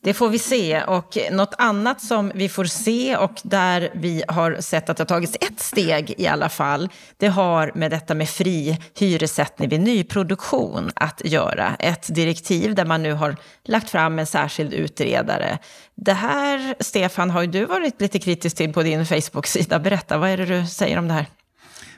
Det 0.04 0.14
får 0.14 0.30
vi 0.30 0.40
se. 0.40 0.84
Och 0.84 1.18
något 1.32 1.54
annat 1.58 2.02
som 2.02 2.32
vi 2.36 2.50
får 2.50 2.66
se 2.66 3.18
och 3.18 3.42
där 3.44 3.90
vi 3.94 4.24
har 4.28 4.58
sett 4.62 4.90
att 4.90 4.98
det 4.98 5.02
har 5.02 5.08
tagits 5.08 5.38
ett 5.42 5.60
steg 5.60 6.14
i 6.18 6.28
alla 6.28 6.50
fall, 6.50 6.90
det 7.18 7.28
har 7.28 7.72
med 7.76 7.92
detta 7.92 8.16
med 8.16 8.30
fri 8.30 8.78
hyressättning 9.00 9.70
vid 9.70 9.82
nyproduktion 9.82 10.92
att 10.96 11.22
göra. 11.26 11.76
Ett 11.80 12.16
direktiv 12.16 12.76
där 12.76 12.86
man 12.86 13.04
nu 13.04 13.14
har 13.14 13.36
lagt 13.64 13.90
fram 13.90 14.20
en 14.20 14.26
särskild 14.26 14.74
utredare. 14.74 15.58
Det 15.96 16.14
här, 16.14 16.76
Stefan, 16.80 17.30
har 17.30 17.42
ju 17.42 17.48
du 17.48 17.66
varit 17.66 18.02
lite 18.02 18.20
kritisk 18.20 18.58
till 18.58 18.74
på 18.74 18.84
din 18.84 19.06
Facebook-sida. 19.06 19.80
Berätta, 19.80 20.18
vad 20.18 20.30
är 20.30 20.38
det 20.38 20.46
du 20.46 20.68
säger 20.68 20.98
om 20.98 21.08
det 21.08 21.14
här? 21.14 21.26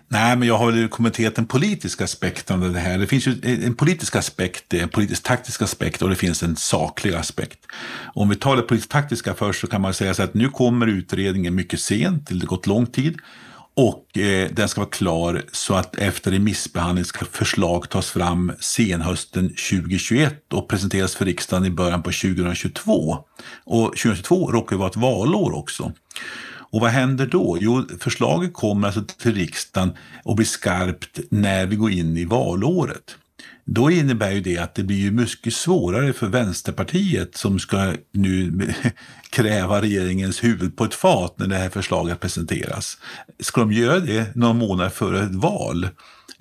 Nej, 0.08 0.38
men 0.38 0.48
jag 0.48 0.58
har 0.58 0.72
väl 0.72 0.88
kommenterat 0.88 1.36
den 1.36 1.46
politiska 1.46 2.04
aspekten 2.04 2.64
av 2.64 2.74
det 2.74 2.80
här. 2.80 2.98
Det 2.98 3.08
finns 3.08 3.28
ju 3.28 3.66
en 3.66 3.76
politisk 3.76 4.16
aspekt, 4.16 4.74
en 4.74 4.90
politisk 4.90 5.24
taktisk 5.24 5.62
aspekt 5.62 6.02
och 6.02 6.10
det 6.10 6.16
finns 6.16 6.44
en 6.44 6.56
saklig 6.56 7.14
aspekt. 7.14 7.60
Om 8.14 8.30
vi 8.30 8.36
tar 8.36 8.56
det 8.56 8.62
politisk 8.62 8.90
taktiska 8.90 9.34
först 9.34 9.62
så 9.62 9.68
kan 9.68 9.82
man 9.82 9.94
säga 9.94 10.14
så 10.14 10.24
att 10.24 10.34
nu 10.34 10.50
kommer 10.50 10.88
utredningen 10.88 11.56
mycket 11.56 11.80
sent, 11.80 12.28
det 12.28 12.40
har 12.40 12.48
gått 12.48 12.68
lång 12.68 12.86
tid. 12.86 13.18
Och 13.78 14.18
eh, 14.18 14.50
den 14.52 14.70
ska 14.70 14.82
vara 14.82 14.90
klar 14.90 15.42
så 15.52 15.74
att 15.74 15.96
efter 15.96 16.32
remissbehandling 16.32 17.06
ska 17.06 17.26
förslag 17.26 17.90
tas 17.90 18.10
fram 18.10 18.52
senhösten 18.60 19.50
2021 19.50 20.54
och 20.54 20.68
presenteras 20.68 21.16
för 21.16 21.26
riksdagen 21.26 21.66
i 21.66 21.70
början 21.70 22.04
på 22.04 22.12
2022. 22.12 23.18
Och 23.66 23.86
2022 23.86 24.52
råkar 24.52 24.76
ju 24.76 24.78
vara 24.78 24.90
ett 24.90 24.96
valår 24.96 25.56
också. 25.56 25.92
Och 26.76 26.82
vad 26.82 26.90
händer 26.90 27.26
då? 27.26 27.58
Jo, 27.62 27.86
förslaget 28.00 28.54
kommer 28.54 28.88
alltså 28.88 29.04
till 29.04 29.36
riksdagen 29.36 29.94
och 30.24 30.36
blir 30.36 30.46
skarpt 30.46 31.20
när 31.30 31.66
vi 31.66 31.76
går 31.76 31.92
in 31.92 32.18
i 32.18 32.26
valåret. 32.26 33.16
Då 33.66 33.92
innebär 33.92 34.32
ju 34.32 34.42
det 34.42 34.58
att 34.58 34.76
det 34.76 34.84
blir 34.84 35.12
mycket 35.12 35.54
svårare 35.54 36.14
för 36.14 36.28
Vänsterpartiet 36.28 37.38
som 37.38 37.60
ska 37.60 37.94
nu 38.12 38.74
kräva 39.30 39.82
regeringens 39.82 40.44
huvud 40.44 40.78
på 40.78 40.84
ett 40.84 40.94
fat 40.94 41.40
när 41.40 41.48
det 41.48 41.56
här 41.56 41.70
förslaget 41.70 42.20
presenteras. 42.20 42.98
Ska 43.40 43.62
de 43.62 43.72
göra 43.72 44.00
det 44.00 44.36
några 44.36 44.54
månader 44.54 44.90
före 44.90 45.24
ett 45.24 45.36
val? 45.36 45.88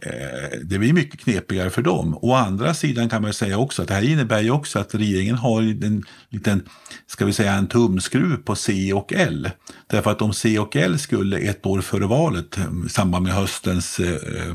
Eh, 0.06 0.58
det 0.62 0.78
blir 0.78 0.92
mycket 0.92 1.20
knepigare 1.20 1.70
för 1.70 1.82
dem. 1.82 2.18
Å 2.22 2.34
andra 2.34 2.74
sidan 2.74 3.08
kan 3.08 3.22
man 3.22 3.32
säga 3.32 3.58
också 3.58 3.82
att 3.82 3.88
det 3.88 3.94
här 3.94 4.02
innebär 4.02 4.40
ju 4.40 4.50
också 4.50 4.78
att 4.78 4.94
regeringen 4.94 5.36
har 5.36 5.62
en 5.62 6.04
liten, 6.28 6.62
ska 7.06 7.24
vi 7.24 7.32
säga 7.32 7.52
en 7.52 7.66
tumskruv 7.66 8.36
på 8.36 8.56
C 8.56 8.92
och 8.92 9.12
L. 9.12 9.50
Därför 9.86 10.10
att 10.10 10.22
om 10.22 10.32
C 10.32 10.58
och 10.58 10.76
L 10.76 10.98
skulle 10.98 11.38
ett 11.38 11.66
år 11.66 11.80
före 11.80 12.06
valet, 12.06 12.58
eh, 12.58 12.64
i 12.86 12.88
samband 12.88 13.24
med 13.24 13.34
höstens 13.34 14.00
eh, 14.00 14.54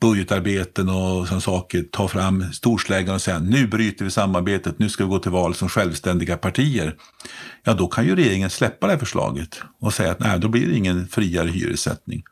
budgetarbeten 0.00 0.88
och 0.88 1.26
sådana 1.26 1.40
saker, 1.40 1.82
ta 1.82 2.08
fram 2.08 2.52
storsläggan 2.52 3.14
och 3.14 3.22
säga 3.22 3.38
nu 3.38 3.66
bryter 3.66 4.04
vi 4.04 4.10
samarbetet, 4.10 4.78
nu 4.78 4.88
ska 4.88 5.04
vi 5.04 5.10
gå 5.10 5.18
till 5.18 5.30
val 5.30 5.54
som 5.54 5.68
självständiga 5.68 6.36
partier. 6.36 6.96
Ja, 7.64 7.74
då 7.74 7.88
kan 7.88 8.06
ju 8.06 8.16
regeringen 8.16 8.50
släppa 8.50 8.86
det 8.86 8.92
här 8.92 8.98
förslaget 8.98 9.60
och 9.80 9.94
säga 9.94 10.10
att 10.10 10.20
nej, 10.20 10.38
då 10.38 10.48
blir 10.48 10.66
det 10.66 10.76
ingen 10.76 11.08
friare 11.08 11.48
hyressättning. 11.48 12.22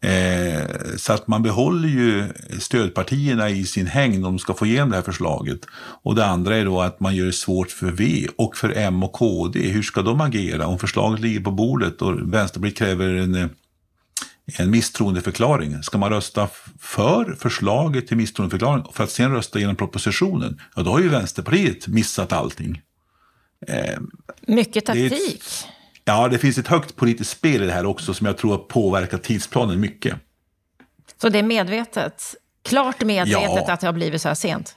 Eh, 0.00 0.96
så 0.96 1.12
att 1.12 1.28
man 1.28 1.42
behåller 1.42 1.88
ju 1.88 2.28
stödpartierna 2.58 3.50
i 3.50 3.64
sin 3.64 3.86
hängd 3.86 4.26
om 4.26 4.32
de 4.32 4.38
ska 4.38 4.54
få 4.54 4.66
igenom 4.66 4.90
det 4.90 4.96
här 4.96 5.02
förslaget. 5.02 5.60
Och 6.02 6.14
det 6.14 6.26
andra 6.26 6.56
är 6.56 6.64
då 6.64 6.80
att 6.80 7.00
man 7.00 7.16
gör 7.16 7.26
det 7.26 7.32
svårt 7.32 7.70
för 7.70 7.90
V 7.90 8.26
och 8.36 8.56
för 8.56 8.76
M 8.76 9.02
och 9.02 9.12
KD. 9.12 9.60
Hur 9.60 9.82
ska 9.82 10.02
de 10.02 10.20
agera 10.20 10.66
om 10.66 10.78
förslaget 10.78 11.20
ligger 11.20 11.40
på 11.40 11.50
bordet 11.50 12.02
och 12.02 12.34
Vänsterpartiet 12.34 12.78
kräver 12.78 13.14
en 13.14 13.50
en 14.58 14.70
misstroendeförklaring. 14.70 15.82
Ska 15.82 15.98
man 15.98 16.10
rösta 16.10 16.48
för 16.80 17.36
förslaget 17.38 18.06
till 18.06 18.16
misstroendeförklaring 18.16 18.84
för 18.92 19.04
att 19.04 19.10
sen 19.10 19.32
rösta 19.32 19.58
igenom 19.58 19.76
propositionen, 19.76 20.60
ja 20.76 20.82
då 20.82 20.90
har 20.90 21.00
ju 21.00 21.08
Vänsterpartiet 21.08 21.86
missat 21.86 22.32
allting. 22.32 22.82
Eh, 23.66 24.00
Mycket 24.46 24.86
taktik. 24.86 25.44
Ja, 26.10 26.28
det 26.28 26.38
finns 26.38 26.58
ett 26.58 26.68
högt 26.68 26.96
politiskt 26.96 27.30
spel 27.30 27.62
i 27.62 27.66
det 27.66 27.72
här 27.72 27.86
också 27.86 28.14
som 28.14 28.26
jag 28.26 28.38
tror 28.38 28.50
har 28.50 28.58
påverkat 28.58 29.22
tidsplanen 29.22 29.80
mycket. 29.80 30.14
Så 31.22 31.28
det 31.28 31.38
är 31.38 31.42
medvetet? 31.42 32.34
Klart 32.64 33.04
medvetet 33.04 33.66
ja, 33.66 33.72
att 33.72 33.80
det 33.80 33.86
har 33.86 33.92
blivit 33.92 34.22
så 34.22 34.28
här 34.28 34.34
sent? 34.34 34.76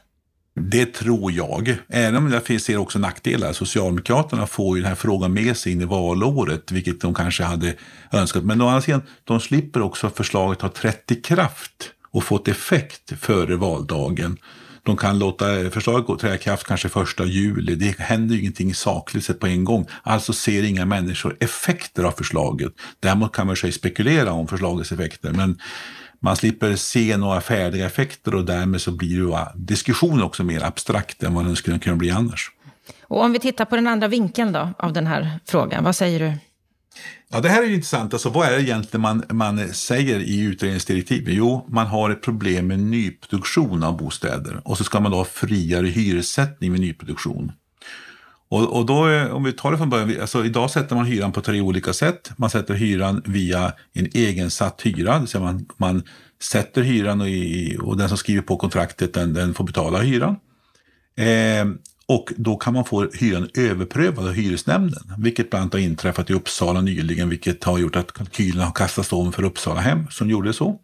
Det 0.56 0.86
tror 0.86 1.32
jag. 1.32 1.78
Även 1.90 2.16
om 2.16 2.42
jag 2.48 2.62
ser 2.62 2.78
också 2.78 3.00
nackdelar. 3.00 3.54
Socialdemokraterna 3.54 4.48
får 4.48 4.78
ju 4.78 4.82
den 4.82 4.90
här 4.90 4.96
frågan 4.96 5.34
med 5.34 5.58
sig 5.58 5.72
in 5.72 5.82
i 5.82 5.86
valåret, 5.86 6.72
vilket 6.72 7.02
de 7.02 7.14
kanske 7.14 7.44
hade 7.44 7.76
önskat. 8.12 8.44
Men 8.44 8.62
å 8.62 8.68
andra 8.68 8.82
sidan, 8.82 9.02
de 9.24 9.40
slipper 9.40 9.82
också 9.82 10.08
att 10.08 10.18
förslaget 10.18 10.62
har 10.62 10.70
trätt 10.70 11.12
i 11.12 11.16
kraft 11.16 11.92
och 12.12 12.24
fått 12.24 12.48
effekt 12.48 13.14
före 13.20 13.56
valdagen 13.56 14.38
de 14.86 14.98
kan 14.98 15.20
låta 15.20 15.60
eh, 15.60 15.70
förslaget 15.70 16.20
träda 16.20 16.36
i 16.36 16.38
kraft 16.38 16.68
kanske 16.68 16.90
första 16.90 17.26
juli. 17.26 17.76
Det 17.76 18.00
händer 18.00 18.36
ju 18.36 18.42
ingenting 18.42 18.74
sakligt 18.74 19.26
sett 19.26 19.40
på 19.40 19.48
en 19.48 19.64
gång. 19.64 19.88
Alltså 20.04 20.34
ser 20.34 20.64
inga 20.64 20.86
människor 20.86 21.38
effekter 21.40 22.04
av 22.04 22.12
förslaget. 22.12 22.74
Däremot 23.00 23.32
kan 23.32 23.48
man 23.48 23.56
sig 23.56 23.72
spekulera 23.72 24.32
om 24.32 24.48
förslagets 24.48 24.92
effekter. 24.92 25.32
Men 25.32 25.60
man 26.20 26.36
slipper 26.36 26.76
se 26.76 27.18
några 27.18 27.42
färdiga 27.42 27.86
effekter 27.86 28.36
och 28.36 28.46
därmed 28.46 28.82
så 28.82 28.92
blir 28.92 29.10
ju 29.10 29.34
ah, 29.34 29.52
diskussionen 29.56 30.24
också 30.24 30.44
mer 30.44 30.64
abstrakt 30.64 31.24
än 31.24 31.34
vad 31.34 31.46
den 31.46 31.56
skulle 31.56 31.80
kunna 31.80 31.96
bli 31.96 32.12
annars. 32.12 32.52
Och 33.02 33.24
om 33.24 33.32
vi 33.32 33.40
tittar 33.40 33.66
på 33.66 33.76
den 33.76 33.88
andra 33.88 34.08
vinkeln 34.08 34.52
då 34.52 34.70
av 34.78 34.94
den 34.94 35.08
här 35.08 35.40
frågan, 35.46 35.84
vad 35.84 35.96
säger 35.96 36.20
du? 36.20 36.34
Ja, 37.30 37.40
det 37.40 37.50
här 37.50 37.64
är 37.64 37.70
intressant. 37.70 38.14
Alltså, 38.14 38.30
vad 38.30 38.48
är 38.48 38.52
det 38.52 38.62
egentligen 38.62 39.02
man, 39.02 39.24
man 39.30 39.74
säger 39.74 40.20
i 40.20 40.40
utredningsdirektivet? 40.40 41.34
Jo, 41.34 41.66
man 41.70 41.88
har 41.88 42.10
ett 42.10 42.22
problem 42.22 42.68
med 42.68 42.80
nyproduktion 42.80 43.84
av 43.84 43.98
bostäder 43.98 44.62
och 44.66 44.78
så 44.78 44.84
ska 44.84 45.00
man 45.00 45.12
då 45.12 45.18
ha 45.18 45.26
friare 45.26 45.88
hyressättning 45.88 46.72
vid 46.72 46.82
nyproduktion. 46.82 47.52
Och, 48.50 48.78
och 48.78 48.86
då, 48.86 49.28
om 49.32 49.44
vi 49.44 49.52
tar 49.52 49.72
det 49.72 49.78
från 49.78 49.90
början, 49.90 50.22
alltså 50.22 50.46
idag 50.46 50.72
sätter 50.72 50.96
man 50.96 51.06
hyran 51.06 51.32
på 51.32 51.42
tre 51.42 51.62
olika 51.62 51.94
sätt. 51.94 52.32
Man 52.38 52.50
sätter 52.50 52.74
hyran 52.74 53.22
via 53.26 53.74
en 53.94 54.08
egensatt 54.14 54.82
hyra, 54.82 55.14
det 55.14 55.20
vill 55.20 55.28
säga 55.28 55.44
man, 55.44 55.66
man 55.78 56.04
sätter 56.42 56.82
hyran 56.82 57.22
och, 57.22 57.30
i, 57.30 57.78
och 57.82 57.98
den 57.98 58.10
som 58.10 58.18
skriver 58.18 58.42
på 58.42 58.58
kontraktet 58.58 59.14
den, 59.14 59.34
den 59.34 59.54
får 59.54 59.64
betala 59.64 60.00
hyran. 60.00 60.36
Eh, 61.16 61.66
och 62.06 62.34
då 62.38 62.56
kan 62.56 62.74
man 62.74 62.86
få 62.86 63.10
hyran 63.14 63.50
överprövad 63.54 64.28
av 64.28 64.34
hyresnämnden, 64.34 65.04
vilket 65.18 65.50
bland 65.50 65.62
annat 65.62 65.74
har 65.74 65.80
inträffat 65.80 66.30
i 66.30 66.34
Uppsala 66.34 66.82
nyligen, 66.82 67.30
vilket 67.30 67.64
har 67.64 67.78
gjort 67.78 67.96
att 67.96 68.12
kalkylerna 68.12 68.66
har 68.66 68.72
kastats 68.72 69.14
om 69.14 69.32
för 69.32 69.44
Uppsala 69.44 69.82
hem 69.82 70.08
som 70.10 70.30
gjorde 70.30 70.54
så. 70.54 70.80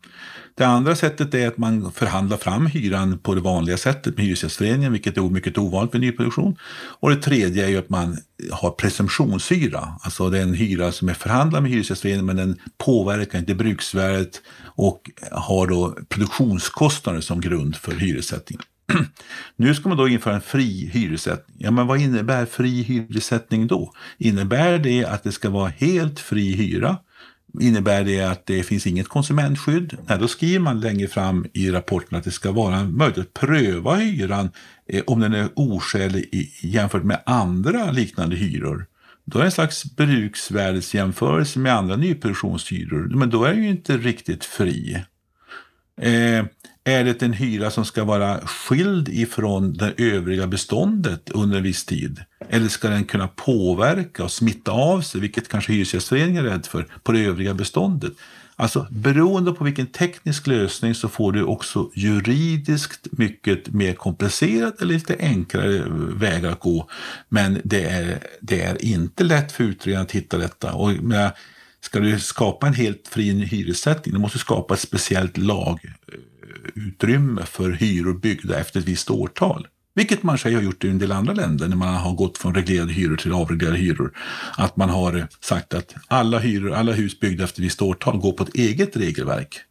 Det 0.56 0.66
andra 0.66 0.96
sättet 0.96 1.34
är 1.34 1.48
att 1.48 1.58
man 1.58 1.92
förhandlar 1.92 2.38
fram 2.38 2.66
hyran 2.66 3.20
på 3.20 3.36
det 3.36 3.42
vanliga 3.42 3.78
sättet 3.78 4.18
med 4.18 4.26
Hyresgästföreningen, 4.26 4.92
vilket 4.92 5.18
är 5.18 5.22
mycket 5.22 5.58
ovanligt 5.58 5.96
vid 5.96 6.02
nyproduktion. 6.02 6.56
Och 7.00 7.10
det 7.10 7.16
tredje 7.16 7.66
är 7.66 7.70
ju 7.70 7.78
att 7.78 7.90
man 7.90 8.18
har 8.52 8.72
presumtionshyra, 8.72 9.94
alltså 10.02 10.30
det 10.30 10.38
är 10.38 10.44
en 10.44 10.54
hyra 10.54 10.92
som 10.92 11.10
är 11.10 11.14
förhandlad 11.14 11.64
med 11.64 11.72
Hyresgästföreningen 11.72 12.26
men 12.26 12.36
den 12.36 12.60
påverkar 12.78 13.40
inte 13.40 13.56
bruksvärdet 13.56 14.42
och 14.64 15.12
har 15.32 15.68
då 15.68 15.98
produktionskostnader 16.10 17.22
som 17.22 17.42
grund 17.42 17.76
för 17.76 17.92
hyressättningen. 17.92 18.64
Nu 19.56 19.76
ska 19.76 19.90
man 19.90 19.98
då 19.98 20.08
införa 20.08 20.36
en 20.36 20.42
fri 20.42 20.90
hyressättning. 20.94 21.58
Ja, 21.60 21.72
men 21.72 21.88
vad 21.88 22.02
innebär 22.02 22.46
fri 22.46 22.82
hyressättning 22.82 23.68
då? 23.68 23.94
Innebär 24.18 24.78
det 24.78 25.06
att 25.06 25.24
det 25.24 25.32
ska 25.32 25.50
vara 25.50 25.70
helt 25.70 26.20
fri 26.20 26.52
hyra? 26.52 26.98
Innebär 27.60 28.04
det 28.04 28.22
att 28.22 28.46
det 28.46 28.64
finns 28.64 28.88
inget 28.88 29.08
konsumentskydd? 29.08 29.98
Nej, 30.08 30.18
då 30.20 30.28
skriver 30.28 30.60
man 30.60 30.80
längre 30.80 31.08
fram 31.08 31.46
i 31.54 31.72
rapporten 31.72 32.18
att 32.18 32.24
det 32.24 32.32
ska 32.32 32.52
vara 32.52 32.84
möjligt 32.84 33.18
att 33.18 33.34
pröva 33.34 33.96
hyran 33.96 34.50
eh, 34.88 35.04
om 35.08 35.20
den 35.20 35.34
är 35.34 35.50
oskälig 35.56 36.54
jämfört 36.62 37.04
med 37.04 37.22
andra 37.26 37.92
liknande 37.92 38.36
hyror. 38.36 38.86
Då 39.26 39.38
är 39.38 39.42
det 39.42 39.48
en 39.48 39.52
slags 39.52 39.96
bruksvärdesjämförelse 39.96 41.60
med 41.60 41.76
andra 41.76 41.96
nyproduktionshyror, 41.96 43.10
men 43.16 43.30
då 43.30 43.44
är 43.44 43.54
den 43.54 43.64
ju 43.64 43.70
inte 43.70 43.98
riktigt 43.98 44.46
fri. 44.46 45.04
Eh, 46.02 46.46
är 46.84 47.04
det 47.04 47.22
en 47.22 47.34
hyra 47.34 47.72
som 47.72 47.86
ska 47.86 48.04
vara 48.04 48.40
skild 48.40 49.10
ifrån 49.10 49.74
det 49.74 49.94
övriga 49.98 50.48
beståndet 50.48 51.30
under 51.30 51.58
en 51.58 51.64
viss 51.64 51.86
tid? 51.86 52.20
Eller 52.50 52.68
ska 52.68 52.90
den 52.90 53.04
kunna 53.04 53.28
påverka 53.28 54.24
och 54.24 54.32
smitta 54.32 54.72
av 54.72 55.02
sig, 55.02 55.22
vilket 55.22 55.50
kanske 55.50 55.74
Hyresgästföreningen 55.74 56.46
är 56.46 56.50
rädd 56.50 56.66
för, 56.66 56.88
på 57.04 57.12
det 57.12 57.20
övriga 57.20 57.54
beståndet? 57.54 58.14
Alltså 58.56 58.88
beroende 58.90 59.52
på 59.52 59.64
vilken 59.64 59.88
teknisk 59.88 60.48
lösning 60.48 60.96
så 60.96 61.10
får 61.10 61.32
du 61.32 61.44
också 61.44 61.92
juridiskt 61.96 63.08
mycket 63.12 63.68
mer 63.68 63.94
komplicerat 63.94 64.82
eller 64.82 64.94
lite 64.94 65.16
enklare 65.20 65.84
vägar 66.16 66.52
att 66.52 66.60
gå. 66.60 66.90
Men 67.30 67.62
det 67.64 67.84
är, 67.84 68.20
det 68.42 68.62
är 68.62 68.86
inte 68.86 69.24
lätt 69.24 69.52
för 69.52 69.64
utredaren 69.64 70.06
att 70.06 70.12
hitta 70.12 70.38
detta. 70.38 70.74
Och 70.74 70.92
med, 70.92 71.32
ska 71.82 72.00
du 72.00 72.20
skapa 72.20 72.68
en 72.68 72.74
helt 72.74 73.08
fri 73.08 73.46
hyressättning, 73.46 74.14
du 74.14 74.20
måste 74.20 74.40
skapa 74.40 74.74
ett 74.74 74.80
speciellt 74.80 75.38
lagutrymme 75.38 77.42
eh, 77.42 77.48
för 77.48 77.72
hyror 77.72 78.14
byggda 78.14 78.60
efter 78.60 78.80
ett 78.80 78.86
visst 78.86 79.10
årtal. 79.10 79.68
Vilket 79.96 80.24
man 80.24 80.38
sig 80.38 80.54
har 80.54 80.62
gjort 80.62 80.84
i 80.84 80.90
en 80.90 81.00
del 81.00 81.12
andra 81.12 81.34
länder 81.34 81.68
när 81.68 81.76
man 81.76 81.94
har 81.94 82.14
gått 82.14 82.38
från 82.38 82.56
reglerade 82.56 82.94
hyror 82.94 83.16
till 83.16 83.34
avreglerade 83.34 83.78
hyror. 83.78 84.18
Att 84.58 84.78
man 84.78 84.90
har 84.90 85.16
eh, 85.16 85.24
sagt 85.40 85.74
att 85.74 85.96
alla, 86.08 86.40
hyror, 86.40 86.74
alla 86.74 86.92
hus 86.92 87.20
byggda 87.20 87.44
efter 87.44 87.62
ett 87.62 87.66
visst 87.66 87.82
årtal 87.82 88.18
går 88.18 88.32
på 88.32 88.44
ett 88.44 88.56
eget 88.56 88.98
regelverk. 88.98 89.66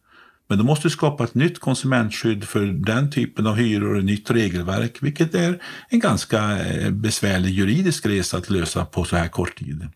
Men 0.49 0.57
då 0.57 0.63
måste 0.63 0.87
du 0.87 0.89
skapa 0.89 1.23
ett 1.23 1.35
nytt 1.35 1.59
konsumentskydd 1.59 2.43
för 2.43 2.65
den 2.65 3.11
typen 3.11 3.47
av 3.47 3.55
hyror, 3.55 3.99
ett 3.99 4.05
nytt 4.05 4.31
regelverk, 4.31 4.97
vilket 5.01 5.35
är 5.35 5.61
en 5.89 5.99
ganska 5.99 6.67
eh, 6.67 6.91
besvärlig 6.91 7.49
juridisk 7.49 8.05
resa 8.05 8.37
att 8.37 8.49
lösa 8.49 8.85
på 8.85 9.05
så 9.05 9.15
här 9.15 9.27
kort 9.27 9.59
tid. 9.59 9.87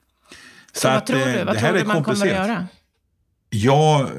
Så 0.75 0.87
vad 0.87 0.97
att, 0.97 1.07
tror 1.07 1.19
du, 1.19 1.23
eh, 1.23 1.45
vad 1.45 1.59
tror 1.59 1.73
du 1.73 1.83
man 1.83 2.03
kommer 2.03 2.25
att 2.25 2.31
göra? 2.31 2.67
Ja, 3.49 4.09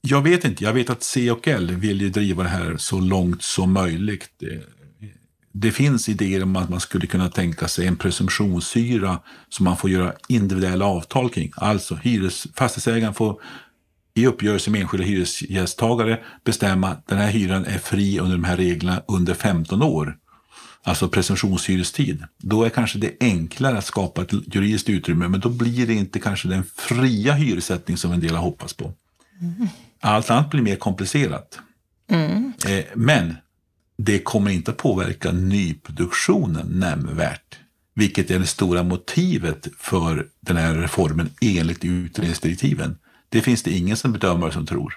jag 0.00 0.22
vet 0.22 0.44
inte. 0.44 0.64
Jag 0.64 0.72
vet 0.72 0.90
att 0.90 1.02
C 1.02 1.30
och 1.30 1.48
L 1.48 1.74
vill 1.76 2.00
ju 2.00 2.08
driva 2.10 2.42
det 2.42 2.48
här 2.48 2.76
så 2.76 3.00
långt 3.00 3.42
som 3.42 3.72
möjligt 3.72 4.30
det 5.56 5.72
finns 5.72 6.08
idéer 6.08 6.42
om 6.42 6.56
att 6.56 6.68
man 6.68 6.80
skulle 6.80 7.06
kunna 7.06 7.28
tänka 7.28 7.68
sig 7.68 7.86
en 7.86 7.96
presumtionshyra 7.96 9.20
som 9.48 9.64
man 9.64 9.76
får 9.76 9.90
göra 9.90 10.12
individuella 10.28 10.86
avtal 10.86 11.30
kring. 11.30 11.52
Alltså 11.56 11.94
hyres, 11.94 12.46
fastighetsägaren 12.54 13.14
får 13.14 13.40
i 14.14 14.26
uppgörelse 14.26 14.70
med 14.70 14.80
enskilda 14.80 15.06
hyresgästtagare 15.06 16.20
bestämma 16.44 16.88
att 16.88 17.06
den 17.06 17.18
här 17.18 17.30
hyran 17.30 17.64
är 17.64 17.78
fri 17.78 18.18
under 18.18 18.36
de 18.36 18.44
här 18.44 18.56
reglerna 18.56 19.02
under 19.08 19.34
15 19.34 19.82
år. 19.82 20.16
Alltså 20.86 21.08
presumtionshyrestid. 21.08 22.24
Då 22.38 22.64
är 22.64 22.70
kanske 22.70 22.98
det 22.98 23.12
enklare 23.20 23.78
att 23.78 23.84
skapa 23.84 24.22
ett 24.22 24.32
juridiskt 24.54 24.88
utrymme 24.88 25.28
men 25.28 25.40
då 25.40 25.48
blir 25.48 25.86
det 25.86 25.94
inte 25.94 26.20
kanske 26.20 26.48
den 26.48 26.64
fria 26.76 27.32
hyressättning 27.32 27.96
som 27.96 28.12
en 28.12 28.20
del 28.20 28.34
har 28.34 28.42
hoppats 28.42 28.74
på. 28.74 28.92
Mm. 29.40 29.68
Allt 30.00 30.30
annat 30.30 30.50
blir 30.50 30.62
mer 30.62 30.76
komplicerat. 30.76 31.58
Mm. 32.10 32.52
Eh, 32.68 32.84
men 32.94 33.36
det 33.98 34.18
kommer 34.18 34.50
inte 34.50 34.70
att 34.70 34.76
påverka 34.76 35.32
nyproduktionen 35.32 36.66
nämnvärt. 36.66 37.58
Vilket 37.94 38.30
är 38.30 38.38
det 38.38 38.46
stora 38.46 38.82
motivet 38.82 39.68
för 39.78 40.26
den 40.40 40.56
här 40.56 40.74
reformen 40.74 41.30
enligt 41.40 41.84
utredningsdirektiven. 41.84 42.98
Det 43.28 43.40
finns 43.40 43.62
det 43.62 43.70
ingen 43.70 43.96
som 43.96 44.12
bedömare 44.12 44.52
som 44.52 44.66
tror. 44.66 44.94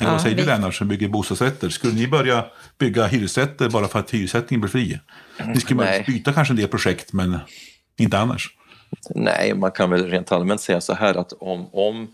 Eller 0.00 0.10
vad 0.10 0.20
säger 0.20 0.36
vi... 0.36 0.42
du 0.42 0.48
Lennart 0.48 0.74
som 0.74 0.88
bygger 0.88 1.08
bostadsrätter? 1.08 1.68
Skulle 1.68 1.92
ni 1.92 2.08
börja 2.08 2.44
bygga 2.78 3.06
hyresrätter 3.06 3.68
bara 3.68 3.88
för 3.88 3.98
att 3.98 4.10
hyressättningen 4.10 4.60
blir 4.60 4.70
fri? 4.70 5.00
Ni 5.46 5.60
skulle 5.60 6.04
byta 6.06 6.32
kanske 6.32 6.52
en 6.52 6.56
del 6.56 6.68
projekt 6.68 7.12
men 7.12 7.38
inte 7.96 8.18
annars. 8.18 8.50
Nej, 9.14 9.54
man 9.54 9.70
kan 9.70 9.90
väl 9.90 10.06
rent 10.10 10.32
allmänt 10.32 10.60
säga 10.60 10.80
så 10.80 10.94
här 10.94 11.14
att 11.14 11.32
om, 11.32 11.74
om 11.74 12.08
Eh, 12.08 12.12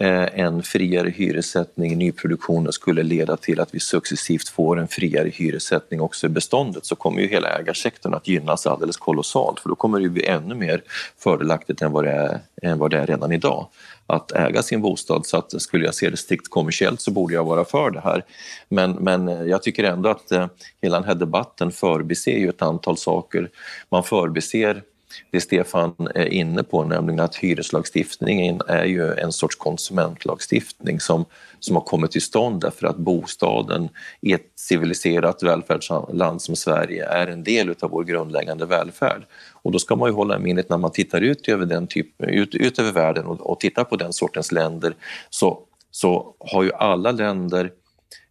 Eh, 0.00 0.40
en 0.40 0.62
friare 0.62 1.10
hyressättning 1.10 1.92
i 1.92 1.96
nyproduktionen 1.96 2.72
skulle 2.72 3.02
leda 3.02 3.36
till 3.36 3.60
att 3.60 3.74
vi 3.74 3.80
successivt 3.80 4.48
får 4.48 4.78
en 4.78 4.88
friare 4.88 5.28
hyressättning 5.28 6.00
också 6.00 6.26
i 6.26 6.30
beståndet 6.30 6.86
så 6.86 6.96
kommer 6.96 7.20
ju 7.20 7.28
hela 7.28 7.58
ägarsektorn 7.58 8.14
att 8.14 8.28
gynnas 8.28 8.66
alldeles 8.66 8.96
kolossalt 8.96 9.60
för 9.60 9.68
då 9.68 9.74
kommer 9.74 10.00
det 10.00 10.08
bli 10.08 10.26
ännu 10.26 10.54
mer 10.54 10.82
fördelaktigt 11.18 11.82
än 11.82 11.92
vad 11.92 12.04
det 12.04 12.10
är, 12.10 12.40
än 12.62 12.78
vad 12.78 12.90
det 12.90 12.98
är 12.98 13.06
redan 13.06 13.32
idag 13.32 13.68
att 14.06 14.32
äga 14.32 14.62
sin 14.62 14.82
bostad. 14.82 15.26
Så 15.26 15.36
att 15.36 15.62
skulle 15.62 15.84
jag 15.84 15.94
se 15.94 16.10
det 16.10 16.16
strikt 16.16 16.50
kommersiellt 16.50 17.00
så 17.00 17.10
borde 17.10 17.34
jag 17.34 17.44
vara 17.44 17.64
för 17.64 17.90
det 17.90 18.00
här. 18.00 18.24
Men, 18.68 18.92
men 18.92 19.48
jag 19.48 19.62
tycker 19.62 19.84
ändå 19.84 20.08
att 20.08 20.32
eh, 20.32 20.46
hela 20.82 20.96
den 20.96 21.08
här 21.08 21.14
debatten 21.14 21.72
förbiser 21.72 22.38
ju 22.38 22.48
ett 22.48 22.62
antal 22.62 22.96
saker. 22.96 23.50
Man 23.90 24.04
förbiser 24.04 24.82
det 25.30 25.40
Stefan 25.40 25.94
är 26.14 26.26
inne 26.26 26.62
på, 26.62 26.84
nämligen 26.84 27.20
att 27.20 27.36
hyreslagstiftningen 27.36 28.60
är 28.68 28.84
ju 28.84 29.14
en 29.14 29.32
sorts 29.32 29.56
konsumentlagstiftning 29.56 31.00
som, 31.00 31.24
som 31.60 31.76
har 31.76 31.82
kommit 31.82 32.10
till 32.10 32.22
stånd 32.22 32.60
därför 32.60 32.86
att 32.86 32.96
bostaden 32.96 33.88
i 34.20 34.32
ett 34.32 34.52
civiliserat 34.56 35.42
välfärdsland 35.42 36.42
som 36.42 36.56
Sverige 36.56 37.06
är 37.06 37.26
en 37.26 37.44
del 37.44 37.74
av 37.80 37.90
vår 37.90 38.04
grundläggande 38.04 38.66
välfärd. 38.66 39.22
Och 39.52 39.72
då 39.72 39.78
ska 39.78 39.96
man 39.96 40.08
ju 40.08 40.14
hålla 40.14 40.36
i 40.36 40.38
minnet 40.38 40.68
när 40.68 40.78
man 40.78 40.92
tittar 40.92 41.20
ut 41.20 41.48
över, 41.48 41.66
den 41.66 41.86
typ, 41.86 42.22
ut, 42.22 42.54
ut 42.54 42.78
över 42.78 42.92
världen 42.92 43.26
och, 43.26 43.50
och 43.50 43.60
tittar 43.60 43.84
på 43.84 43.96
den 43.96 44.12
sortens 44.12 44.52
länder 44.52 44.94
så, 45.30 45.58
så 45.90 46.34
har 46.38 46.62
ju 46.62 46.72
alla 46.72 47.12
länder 47.12 47.70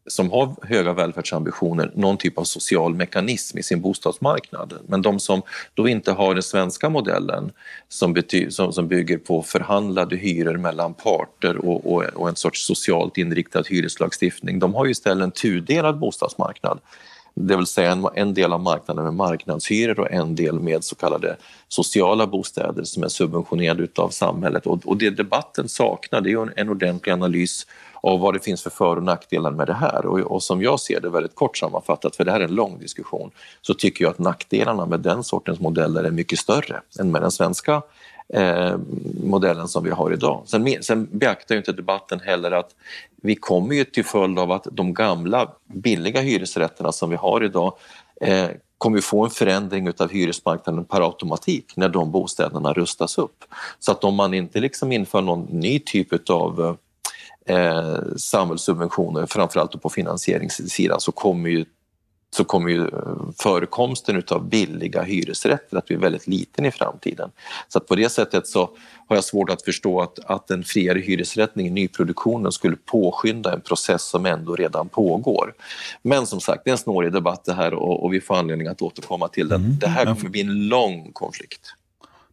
som 0.07 0.31
har 0.31 0.55
höga 0.61 0.93
välfärdsambitioner 0.93 1.91
någon 1.95 2.17
typ 2.17 2.37
av 2.37 2.43
social 2.43 2.95
mekanism 2.95 3.57
i 3.57 3.63
sin 3.63 3.81
bostadsmarknad. 3.81 4.73
Men 4.87 5.01
de 5.01 5.19
som 5.19 5.41
då 5.73 5.87
inte 5.87 6.11
har 6.11 6.33
den 6.33 6.43
svenska 6.43 6.89
modellen 6.89 7.51
som, 7.89 8.15
bety- 8.15 8.49
som, 8.49 8.73
som 8.73 8.87
bygger 8.87 9.17
på 9.17 9.43
förhandlade 9.43 10.15
hyror 10.15 10.57
mellan 10.57 10.93
parter 10.93 11.57
och, 11.57 11.93
och, 11.93 12.03
och, 12.03 12.29
en 12.29 12.35
sorts 12.35 12.65
socialt 12.65 13.17
inriktad 13.17 13.63
hyreslagstiftning, 13.69 14.59
de 14.59 14.73
har 14.73 14.85
ju 14.85 14.91
istället 14.91 15.23
en 15.23 15.31
tudelad 15.31 15.99
bostadsmarknad. 15.99 16.79
Det 17.39 17.55
vill 17.55 17.65
säga 17.65 17.91
en, 17.91 18.07
en 18.15 18.33
del 18.33 18.53
av 18.53 18.61
marknaden 18.61 19.03
med 19.03 19.13
marknadshyror 19.13 19.99
och 19.99 20.11
en 20.11 20.35
del 20.35 20.59
med 20.59 20.83
så 20.83 20.95
kallade 20.95 21.37
sociala 21.67 22.27
bostäder 22.27 22.83
som 22.83 23.03
är 23.03 23.07
subventionerade 23.07 23.87
av 23.95 24.09
samhället. 24.09 24.65
Och, 24.65 24.79
och 24.85 24.97
det 24.97 25.09
debatten 25.09 25.69
saknar 25.69 26.21
det 26.21 26.31
är 26.31 26.41
en, 26.41 26.51
en 26.55 26.69
ordentlig 26.69 27.11
analys 27.11 27.67
av 28.01 28.19
vad 28.19 28.33
det 28.33 28.39
finns 28.39 28.63
för 28.63 28.69
för 28.69 28.95
och 28.95 29.03
nackdelar 29.03 29.51
med 29.51 29.67
det 29.67 29.73
här. 29.73 30.05
Och, 30.05 30.19
och, 30.19 30.43
som 30.43 30.61
jag 30.61 30.79
ser 30.79 31.01
det 31.01 31.09
väldigt 31.09 31.35
kort 31.35 31.57
sammanfattat, 31.57 32.15
för 32.15 32.25
det 32.25 32.31
här 32.31 32.39
är 32.39 32.43
en 32.43 32.55
lång 32.55 32.79
diskussion, 32.79 33.31
så 33.61 33.73
tycker 33.73 34.05
jag 34.05 34.11
att 34.11 34.19
nackdelarna 34.19 34.85
med 34.85 34.99
den 34.99 35.23
sortens 35.23 35.59
modeller 35.59 36.03
är 36.03 36.11
mycket 36.11 36.39
större 36.39 36.81
än 36.99 37.11
med 37.11 37.21
den 37.21 37.31
svenska 37.31 37.81
eh, 38.33 38.77
modellen 39.23 39.67
som 39.67 39.83
vi 39.83 39.89
har 39.89 40.13
idag. 40.13 40.43
Sen, 40.45 40.83
sen 40.83 41.09
beaktar 41.11 41.55
ju 41.55 41.59
inte 41.59 41.71
debatten 41.71 42.19
heller 42.19 42.51
att 42.51 42.75
vi 43.21 43.35
kommer 43.35 43.75
ju 43.75 43.83
till 43.83 44.05
följd 44.05 44.39
av 44.39 44.51
att 44.51 44.67
de 44.71 44.93
gamla 44.93 45.51
billiga 45.73 46.21
hyresrätterna 46.21 46.91
som 46.91 47.09
vi 47.09 47.15
har 47.15 47.43
idag 47.43 47.73
eh, 48.21 48.47
kommer 48.77 49.01
få 49.01 49.23
en 49.23 49.29
förändring 49.29 49.89
av 49.97 50.09
hyresmarknaden 50.11 50.85
per 50.85 51.01
automatik 51.01 51.65
när 51.75 51.89
de 51.89 52.11
bostäderna 52.11 52.73
rustas 52.73 53.17
upp. 53.17 53.43
Så 53.79 53.91
att 53.91 54.03
om 54.03 54.15
man 54.15 54.33
inte 54.33 54.59
liksom 54.59 54.91
inför 54.91 55.21
någon 55.21 55.41
ny 55.43 55.79
typ 55.79 56.29
av 56.29 56.77
eh, 57.45 57.97
samhällssubventioner, 58.17 59.25
framförallt 59.25 59.81
på 59.81 59.89
finansieringssidan, 59.89 61.01
så 61.01 61.11
kommer 61.11 61.49
ju 61.49 61.65
så 62.37 62.43
kommer 62.43 62.69
ju 62.69 62.81
eh, 62.81 62.89
förekomsten 63.37 64.23
av 64.31 64.49
billiga 64.49 65.01
hyresrätter 65.01 65.77
att 65.77 65.85
bli 65.85 65.95
väldigt 65.95 66.27
liten 66.27 66.65
i 66.65 66.71
framtiden. 66.71 67.29
Så 67.67 67.77
att 67.77 67.87
på 67.87 67.95
det 67.95 68.09
sättet 68.09 68.47
så 68.47 68.69
har 69.07 69.15
jag 69.15 69.23
svårt 69.23 69.49
att 69.49 69.61
förstå 69.61 70.01
att, 70.01 70.19
att 70.25 70.51
en 70.51 70.63
friare 70.63 70.99
hyresrättning 70.99 71.67
i 71.67 71.69
nyproduktionen 71.69 72.51
skulle 72.51 72.75
påskynda 72.75 73.53
en 73.53 73.61
process 73.61 74.03
som 74.03 74.25
ändå 74.25 74.55
redan 74.55 74.89
pågår. 74.89 75.53
Men 76.01 76.25
som 76.25 76.39
sagt, 76.39 76.61
det 76.63 76.69
är 76.69 76.71
en 76.71 76.77
snårig 76.77 77.13
debatt 77.13 77.45
det 77.45 77.53
här 77.53 77.73
och, 77.73 78.03
och 78.03 78.13
vi 78.13 78.21
får 78.21 78.35
anledning 78.35 78.67
att 78.67 78.81
återkomma 78.81 79.27
till 79.27 79.47
den. 79.47 79.61
Mm. 79.61 79.79
Det 79.79 79.87
här 79.87 80.05
kommer 80.05 80.29
bli 80.29 80.41
en 80.41 80.67
lång 80.67 81.11
konflikt. 81.13 81.73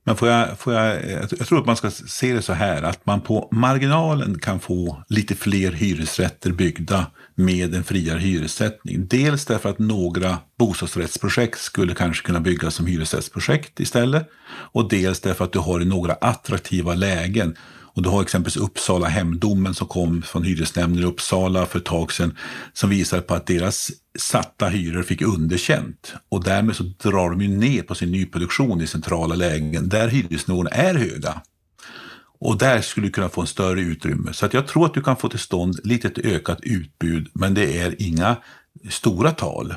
Men 0.04 0.16
får 0.16 0.28
jag, 0.28 0.58
får 0.58 0.74
jag, 0.74 1.10
jag 1.10 1.46
tror 1.46 1.60
att 1.60 1.66
man 1.66 1.76
ska 1.76 1.90
se 1.90 2.32
det 2.32 2.42
så 2.42 2.52
här 2.52 2.82
att 2.82 3.06
man 3.06 3.20
på 3.20 3.48
marginalen 3.52 4.38
kan 4.38 4.60
få 4.60 5.04
lite 5.08 5.34
fler 5.34 5.72
hyresrätter 5.72 6.52
byggda 6.52 7.06
med 7.34 7.74
en 7.74 7.84
friare 7.84 8.18
hyressättning. 8.18 9.06
Dels 9.06 9.44
därför 9.44 9.68
att 9.68 9.78
några 9.78 10.38
bostadsrättsprojekt 10.58 11.60
skulle 11.60 11.94
kanske 11.94 12.26
kunna 12.26 12.40
byggas 12.40 12.74
som 12.74 12.86
hyresrättsprojekt 12.86 13.80
istället. 13.80 14.30
Och 14.72 14.88
dels 14.88 15.20
därför 15.20 15.44
att 15.44 15.52
du 15.52 15.58
har 15.58 15.80
några 15.80 16.12
attraktiva 16.12 16.94
lägen 16.94 17.56
och 17.94 18.02
du 18.02 18.08
har 18.08 18.22
exempelvis 18.22 18.56
Uppsala 18.56 19.06
hemdomen 19.06 19.74
som 19.74 19.86
kom 19.86 20.22
från 20.22 20.44
hyresnämnden 20.44 21.02
i 21.02 21.06
Uppsala 21.06 21.66
för 21.66 21.78
ett 21.78 21.84
tag 21.84 22.12
sedan 22.12 22.36
som 22.72 22.90
visar 22.90 23.20
på 23.20 23.34
att 23.34 23.46
deras 23.46 23.90
satta 24.18 24.68
hyror 24.68 25.02
fick 25.02 25.22
underkänt. 25.22 26.14
Och 26.28 26.44
därmed 26.44 26.76
så 26.76 26.82
drar 26.82 27.30
de 27.30 27.40
ju 27.40 27.48
ner 27.48 27.82
på 27.82 27.94
sin 27.94 28.10
nyproduktion 28.10 28.80
i 28.80 28.86
centrala 28.86 29.34
lägen 29.34 29.88
där 29.88 30.08
hyresnivåerna 30.08 30.70
är 30.70 30.94
höga. 30.94 31.42
Och 32.40 32.58
där 32.58 32.80
skulle 32.80 33.06
du 33.06 33.12
kunna 33.12 33.28
få 33.28 33.40
en 33.40 33.46
större 33.46 33.80
utrymme. 33.80 34.32
Så 34.32 34.46
att 34.46 34.54
jag 34.54 34.66
tror 34.66 34.86
att 34.86 34.94
du 34.94 35.02
kan 35.02 35.16
få 35.16 35.28
till 35.28 35.38
stånd 35.38 35.80
lite 35.84 36.12
ökat 36.24 36.58
utbud, 36.62 37.28
men 37.32 37.54
det 37.54 37.78
är 37.78 38.02
inga 38.02 38.36
stora 38.90 39.30
tal. 39.30 39.74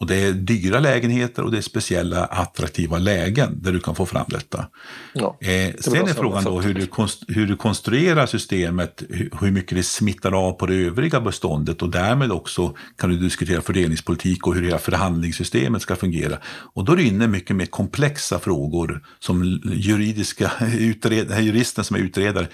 Och 0.00 0.06
det 0.06 0.16
är 0.16 0.32
dyra 0.32 0.80
lägenheter 0.80 1.42
och 1.42 1.50
det 1.50 1.58
är 1.58 1.62
speciella 1.62 2.24
attraktiva 2.24 2.98
lägen 2.98 3.62
där 3.62 3.72
du 3.72 3.80
kan 3.80 3.94
få 3.94 4.06
fram 4.06 4.24
detta. 4.28 4.66
Ja, 5.12 5.38
eh, 5.40 5.74
sen 5.78 6.08
är 6.08 6.14
frågan 6.14 6.44
då 6.44 6.60
hur 6.60 6.74
du, 6.74 6.88
hur 7.28 7.46
du 7.46 7.56
konstruerar 7.56 8.26
systemet, 8.26 9.02
hur 9.40 9.50
mycket 9.50 9.76
det 9.76 9.82
smittar 9.82 10.32
av 10.32 10.52
på 10.52 10.66
det 10.66 10.74
övriga 10.74 11.20
beståndet 11.20 11.82
och 11.82 11.90
därmed 11.90 12.32
också 12.32 12.76
kan 12.98 13.10
du 13.10 13.16
diskutera 13.16 13.62
fördelningspolitik 13.62 14.46
och 14.46 14.54
hur 14.54 14.62
hela 14.62 14.78
förhandlingssystemet 14.78 15.82
ska 15.82 15.96
fungera. 15.96 16.38
Och 16.74 16.84
då 16.84 16.92
är 16.92 16.96
du 16.96 17.06
inne 17.06 17.26
mycket 17.26 17.56
mer 17.56 17.66
komplexa 17.66 18.38
frågor 18.38 19.04
som 19.18 19.60
juridiska 19.64 20.52
utred, 20.78 21.40
juristen 21.40 21.84
som 21.84 21.96
är 21.96 22.00
utredare 22.00 22.46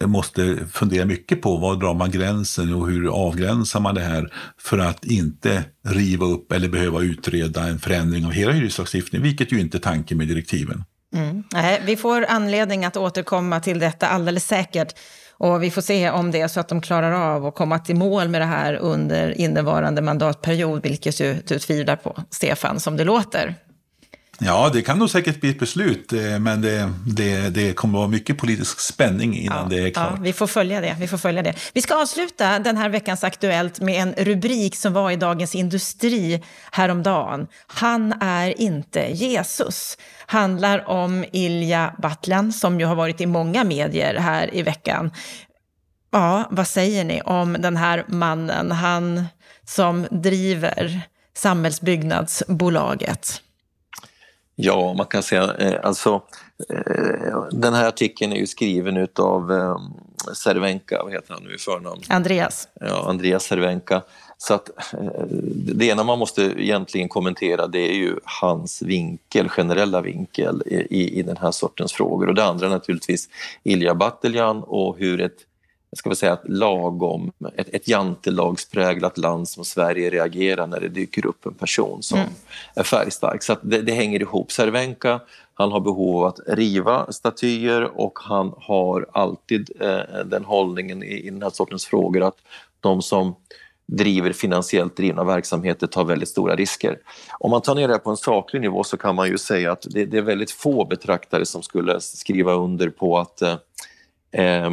måste 0.00 0.58
fundera 0.72 1.04
mycket 1.04 1.42
på. 1.42 1.56
Var 1.56 1.76
drar 1.76 1.94
man 1.94 2.10
gränsen 2.10 2.74
och 2.74 2.88
hur 2.88 3.08
avgränsar 3.08 3.80
man 3.80 3.94
det 3.94 4.00
här 4.00 4.32
för 4.58 4.78
att 4.78 5.04
inte 5.04 5.64
riva 5.86 6.26
upp 6.26 6.52
eller 6.52 6.68
behöva 6.68 6.93
utreda 7.02 7.62
en 7.62 7.78
förändring 7.78 8.26
av 8.26 8.32
hela 8.32 8.52
hyreslagstiftningen, 8.52 9.22
vilket 9.22 9.52
ju 9.52 9.60
inte 9.60 9.76
är 9.76 9.80
tanken 9.80 10.18
med 10.18 10.28
direktiven. 10.28 10.84
Mm. 11.14 11.42
Nej, 11.52 11.82
vi 11.84 11.96
får 11.96 12.24
anledning 12.28 12.84
att 12.84 12.96
återkomma 12.96 13.60
till 13.60 13.78
detta 13.78 14.06
alldeles 14.06 14.46
säkert. 14.46 14.94
Och 15.36 15.62
vi 15.62 15.70
får 15.70 15.82
se 15.82 16.10
om 16.10 16.30
det 16.30 16.40
är 16.40 16.48
så 16.48 16.60
att 16.60 16.68
de 16.68 16.80
klarar 16.80 17.12
av 17.12 17.46
att 17.46 17.54
komma 17.54 17.78
till 17.78 17.96
mål 17.96 18.28
med 18.28 18.40
det 18.40 18.44
här 18.44 18.74
under 18.74 19.40
innevarande 19.40 20.02
mandatperiod, 20.02 20.82
vilket 20.82 21.20
ju 21.20 21.36
du 21.46 21.58
tvivlar 21.58 21.96
på, 21.96 22.16
Stefan, 22.30 22.80
som 22.80 22.96
det 22.96 23.04
låter. 23.04 23.54
Ja, 24.38 24.70
det 24.72 24.82
kan 24.82 24.98
nog 24.98 25.10
säkert 25.10 25.40
bli 25.40 25.50
ett 25.50 25.58
beslut, 25.58 26.12
eh, 26.12 26.38
men 26.38 26.60
det, 26.60 26.92
det, 27.06 27.48
det 27.48 27.72
kommer 27.72 27.98
att 27.98 28.00
vara 28.00 28.08
mycket 28.08 28.38
politisk 28.38 28.80
spänning 28.80 29.38
innan 29.38 29.58
ja, 29.58 29.76
det 29.76 29.82
är 29.82 29.90
klart. 29.90 30.12
Ja, 30.16 30.22
vi 30.22 30.32
får 30.32 30.46
följa 30.46 30.80
det. 30.80 30.96
Vi 30.98 31.08
får 31.08 31.18
följa 31.18 31.42
det. 31.42 31.54
Vi 31.72 31.82
ska 31.82 32.02
avsluta 32.02 32.58
den 32.58 32.76
här 32.76 32.88
veckans 32.88 33.24
Aktuellt 33.24 33.80
med 33.80 34.02
en 34.02 34.14
rubrik 34.24 34.76
som 34.76 34.92
var 34.92 35.10
i 35.10 35.16
Dagens 35.16 35.54
Industri 35.54 36.42
häromdagen. 36.72 37.46
Han 37.66 38.12
är 38.20 38.60
inte 38.60 39.00
Jesus. 39.00 39.98
Handlar 40.26 40.88
om 40.88 41.24
Ilja 41.32 41.94
Battlan 41.98 42.52
som 42.52 42.80
ju 42.80 42.86
har 42.86 42.94
varit 42.94 43.20
i 43.20 43.26
många 43.26 43.64
medier 43.64 44.14
här 44.14 44.54
i 44.54 44.62
veckan. 44.62 45.10
Ja, 46.12 46.48
vad 46.50 46.68
säger 46.68 47.04
ni 47.04 47.20
om 47.20 47.56
den 47.58 47.76
här 47.76 48.04
mannen, 48.08 48.72
han 48.72 49.24
som 49.66 50.06
driver 50.10 51.00
Samhällsbyggnadsbolaget? 51.36 53.40
Ja, 54.56 54.94
man 54.94 55.06
kan 55.06 55.22
säga 55.22 55.54
eh, 55.54 55.80
alltså 55.82 56.22
eh, 56.68 57.44
den 57.50 57.74
här 57.74 57.88
artikeln 57.88 58.32
är 58.32 58.36
ju 58.36 58.46
skriven 58.46 59.08
av 59.18 59.52
eh, 59.52 59.76
Cervenka, 60.34 61.02
vad 61.02 61.12
heter 61.12 61.34
han 61.34 61.42
nu 61.42 61.54
i 61.54 61.58
förnamn? 61.58 62.00
Andreas. 62.08 62.68
Ja, 62.80 63.08
Andreas 63.08 63.44
Cervenka. 63.44 64.02
Så 64.38 64.54
att 64.54 64.70
det 65.50 65.86
ena 65.86 66.04
man 66.04 66.18
måste 66.18 66.42
egentligen 66.42 67.08
kommentera 67.08 67.66
det 67.66 67.90
är 67.90 67.94
ju 67.94 68.16
hans 68.24 68.82
vinkel, 68.82 69.48
generella 69.48 70.00
vinkel 70.00 70.62
i, 70.66 71.18
i 71.18 71.22
den 71.22 71.36
här 71.36 71.50
sortens 71.50 71.92
frågor 71.92 72.28
och 72.28 72.34
det 72.34 72.44
andra 72.44 72.68
naturligtvis 72.68 73.28
Ilja 73.62 73.94
Batljan 73.94 74.62
och 74.62 74.98
hur 74.98 75.20
ett 75.20 75.36
ska 75.94 76.10
vi 76.10 76.16
säga, 76.16 76.32
ett 76.32 76.48
lagom, 76.48 77.32
ett, 77.56 77.68
ett 77.74 77.88
jantelagspräglat 77.88 79.18
land 79.18 79.48
som 79.48 79.64
Sverige 79.64 80.10
reagerar 80.10 80.66
när 80.66 80.80
det 80.80 80.88
dyker 80.88 81.26
upp 81.26 81.46
en 81.46 81.54
person 81.54 82.02
som 82.02 82.18
mm. 82.18 82.30
är 82.74 82.82
färgstark. 82.82 83.42
Så 83.42 83.56
det, 83.62 83.82
det, 83.82 83.92
hänger 83.92 84.20
ihop. 84.20 84.52
Cervenka, 84.52 85.20
han 85.54 85.72
har 85.72 85.80
behov 85.80 86.16
av 86.16 86.24
att 86.24 86.40
riva 86.46 87.12
statyer 87.12 88.00
och 88.00 88.18
han 88.22 88.52
har 88.56 89.06
alltid 89.12 89.70
eh, 89.80 90.24
den 90.24 90.44
hållningen 90.44 91.02
i, 91.02 91.26
i 91.26 91.30
den 91.30 91.42
här 91.42 91.50
sortens 91.50 91.86
frågor 91.86 92.22
att 92.22 92.36
de 92.80 93.02
som 93.02 93.34
driver 93.86 94.32
finansiellt 94.32 94.96
drivna 94.96 95.24
verksamheter 95.24 95.86
tar 95.86 96.04
väldigt 96.04 96.28
stora 96.28 96.56
risker. 96.56 96.98
Om 97.38 97.50
man 97.50 97.62
tar 97.62 97.74
ner 97.74 97.88
det 97.88 97.98
på 97.98 98.10
en 98.10 98.16
saklig 98.16 98.60
nivå 98.60 98.84
så 98.84 98.96
kan 98.96 99.14
man 99.14 99.28
ju 99.28 99.38
säga 99.38 99.72
att 99.72 99.86
det, 99.90 100.04
det 100.04 100.18
är 100.18 100.22
väldigt 100.22 100.50
få 100.50 100.84
betraktare 100.84 101.46
som 101.46 101.62
skulle 101.62 102.00
skriva 102.00 102.52
under 102.52 102.90
på 102.90 103.18
att 103.18 103.42
eh, 104.32 104.70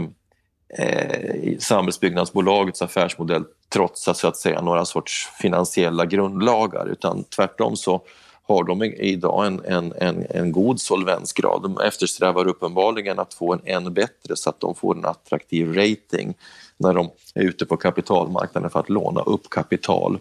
eh 0.78 1.58
samhällsbyggnadsbolagets 1.60 2.82
affärsmodell 2.82 3.44
trotsar 3.70 4.14
så 4.14 4.28
att 4.28 4.38
säga 4.38 4.62
några 4.62 4.86
sorts 4.86 5.30
finansiella 5.42 6.06
grundlagar 6.06 6.88
utan 6.88 7.24
tvärtom 7.24 7.76
så 7.76 8.02
har 8.44 8.64
de 8.64 8.84
idag 8.84 9.48
en, 9.48 9.62
en, 9.66 9.94
en, 9.98 10.26
en 10.30 10.52
god 10.52 10.82
solvensgrad. 10.82 11.62
De 11.62 11.78
eftersträvar 11.80 12.48
uppenbarligen 12.48 13.20
att 13.20 13.34
få 13.34 13.54
en 13.54 13.62
än 13.66 13.94
bättre 13.94 14.36
så 14.36 14.50
att 14.50 14.60
de 14.60 14.76
får 14.76 14.98
en 14.98 15.06
attraktiv 15.06 15.74
rating 15.74 16.34
när 16.78 16.94
de 16.94 17.10
är 17.36 17.44
ute 17.44 17.66
på 17.66 17.78
kapitalmarknaden 17.78 18.70
för 18.70 18.80
att 18.80 18.90
låna 18.90 19.22
upp 19.22 19.50
kapital 19.50 20.20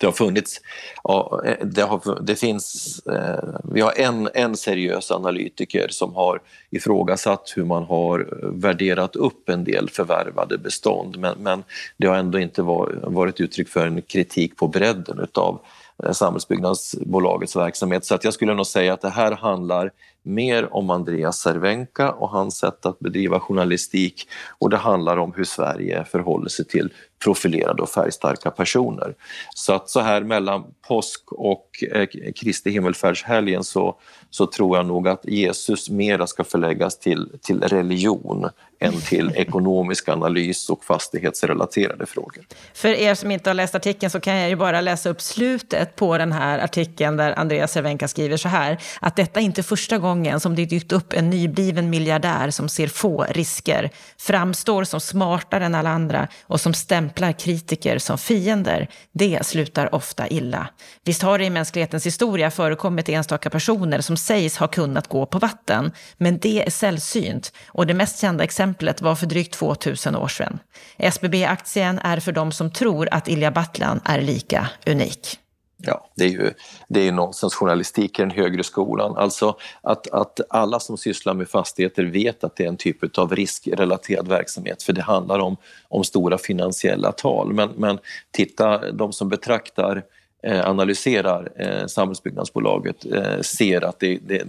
det 0.00 0.06
har 0.06 0.12
funnits, 0.12 0.60
ja, 1.04 1.42
eh, 1.44 1.66
det, 1.66 1.82
har, 1.82 2.22
det 2.22 2.36
finns, 2.36 2.98
eh, 3.06 3.60
vi 3.64 3.80
har 3.80 3.92
en, 3.96 4.28
en 4.34 4.56
seriös 4.56 5.10
analytiker 5.10 5.88
som 5.88 6.14
har 6.14 6.40
ifrågasatt 6.70 7.52
hur 7.56 7.64
man 7.64 7.84
har 7.84 8.28
värderat 8.42 9.16
upp 9.16 9.48
en 9.48 9.64
del 9.64 9.90
förvärvade 9.90 10.58
bestånd. 10.58 11.18
Men, 11.18 11.38
men 11.38 11.64
det 11.96 12.06
har 12.06 12.16
ändå 12.16 12.38
inte 12.38 12.62
var, 12.62 13.00
varit 13.02 13.40
uttryck 13.40 13.68
för 13.68 13.86
en 13.86 14.02
kritik 14.02 14.56
på 14.56 14.68
bredden 14.68 15.18
utav 15.18 15.54
eh, 15.54 15.60
Eh, 16.04 16.12
samhällsbyggnadsbolagets 16.12 17.56
verksamhet. 17.56 18.04
Så 18.04 18.14
att 18.14 18.24
jag 18.24 18.34
skulle 18.34 18.54
nog 18.54 18.66
säga 18.66 18.92
att 18.92 19.00
det 19.00 19.10
här 19.10 19.32
handlar 19.32 19.90
mer 20.22 20.74
om 20.74 20.90
Andreas 20.90 21.38
Cervenka 21.38 22.12
och 22.12 22.30
hans 22.30 22.56
sätt 22.56 22.86
att 22.86 22.98
bedriva 22.98 23.40
journalistik 23.40 24.28
och 24.58 24.70
det 24.70 24.76
handlar 24.76 25.16
om 25.16 25.32
hur 25.36 25.44
Sverige 25.44 26.04
förhåller 26.04 26.48
sig 26.48 26.64
till 26.64 26.92
profilerade 27.24 27.82
och 27.82 27.88
färgstarka 27.88 28.50
personer. 28.50 29.14
Så 29.54 29.72
att 29.72 29.90
så 29.90 30.00
här 30.00 30.20
mellan 30.20 30.64
påsk 30.88 31.32
och 31.32 31.84
eh, 31.92 32.06
Kristi 32.36 32.70
himmelfärdshelgen 32.70 33.64
så, 33.64 33.96
så 34.30 34.46
tror 34.46 34.76
jag 34.76 34.86
nog 34.86 35.08
att 35.08 35.24
Jesus 35.24 35.90
mera 35.90 36.26
ska 36.26 36.44
förläggas 36.44 36.98
till, 36.98 37.28
till 37.42 37.60
religion 37.60 38.50
än 38.80 39.00
till 39.00 39.32
ekonomisk 39.36 40.08
analys 40.08 40.70
och 40.70 40.84
fastighetsrelaterade 40.84 42.06
frågor. 42.06 42.44
För 42.74 42.88
er 42.88 43.14
som 43.14 43.30
inte 43.30 43.50
har 43.50 43.54
läst 43.54 43.74
artikeln 43.74 44.10
så 44.10 44.20
kan 44.20 44.36
jag 44.36 44.48
ju 44.48 44.56
bara 44.56 44.80
läsa 44.80 45.08
upp 45.08 45.20
slutet 45.20 45.96
på 45.96 46.18
den 46.18 46.32
här 46.32 46.58
artikeln 46.58 47.16
där 47.16 47.38
Andreas 47.38 47.72
Cervenka 47.72 48.08
skriver 48.08 48.36
så 48.36 48.48
här 48.48 48.78
att 49.00 49.16
detta 49.16 49.40
är 49.40 49.44
inte 49.44 49.62
första 49.62 49.98
gången 49.98 50.40
som 50.40 50.56
det 50.56 50.64
dykt 50.64 50.92
upp 50.92 51.12
en 51.12 51.30
nybliven 51.30 51.90
miljardär 51.90 52.50
som 52.50 52.68
ser 52.68 52.86
få 52.86 53.26
risker, 53.30 53.90
framstår 54.18 54.84
som 54.84 55.00
smartare 55.00 55.64
än 55.64 55.74
alla 55.74 55.90
andra 55.90 56.28
och 56.42 56.60
som 56.60 56.74
stämplar 56.74 57.32
kritiker 57.32 57.98
som 57.98 58.18
fiender, 58.18 58.88
det 59.12 59.46
slutar 59.46 59.94
ofta 59.94 60.28
illa. 60.28 60.68
Visst 61.04 61.22
har 61.22 61.38
det 61.38 61.44
i 61.44 61.50
mänsklighetens 61.50 62.06
historia 62.06 62.50
förekommit 62.50 63.08
enstaka 63.08 63.50
personer 63.50 64.00
som 64.00 64.16
sägs 64.20 64.56
ha 64.56 64.68
kunnat 64.68 65.08
gå 65.08 65.26
på 65.26 65.38
vatten, 65.38 65.92
men 66.16 66.38
det 66.38 66.66
är 66.66 66.70
sällsynt 66.70 67.52
och 67.66 67.86
det 67.86 67.94
mest 67.94 68.20
kända 68.20 68.44
exemplet 68.44 69.02
var 69.02 69.14
för 69.14 69.26
drygt 69.26 69.54
2000 69.54 70.16
år 70.16 70.28
sedan. 70.28 70.58
SBB-aktien 70.98 71.98
är 71.98 72.20
för 72.20 72.32
de 72.32 72.52
som 72.52 72.70
tror 72.70 73.08
att 73.10 73.28
Ilja 73.28 73.50
Battlan 73.50 74.00
är 74.04 74.20
lika 74.20 74.68
unik. 74.86 75.38
Ja, 75.82 76.10
det 76.16 76.24
är 76.24 76.28
ju 76.28 76.52
det 76.88 77.08
är 77.08 77.12
nonsensjournalistik 77.12 78.18
i 78.18 78.22
den 78.22 78.30
högre 78.30 78.64
skolan. 78.64 79.16
Alltså 79.16 79.56
att, 79.82 80.10
att 80.10 80.40
alla 80.50 80.80
som 80.80 80.98
sysslar 80.98 81.34
med 81.34 81.48
fastigheter 81.48 82.04
vet 82.04 82.44
att 82.44 82.56
det 82.56 82.64
är 82.64 82.68
en 82.68 82.76
typ 82.76 83.18
av 83.18 83.34
riskrelaterad 83.34 84.28
verksamhet 84.28 84.82
för 84.82 84.92
det 84.92 85.02
handlar 85.02 85.38
om, 85.38 85.56
om 85.88 86.04
stora 86.04 86.38
finansiella 86.38 87.12
tal. 87.12 87.52
Men, 87.52 87.70
men 87.76 87.98
titta, 88.30 88.92
de 88.92 89.12
som 89.12 89.28
betraktar, 89.28 89.96
eh, 89.96 90.02
Eh, 90.42 90.68
analyserar 90.68 91.52
eh, 91.56 91.86
samhällsbyggnadsbolaget 91.86 93.06
eh, 93.12 93.40
ser 93.40 93.84
att 93.84 94.00
det, 94.00 94.18
det, 94.28 94.44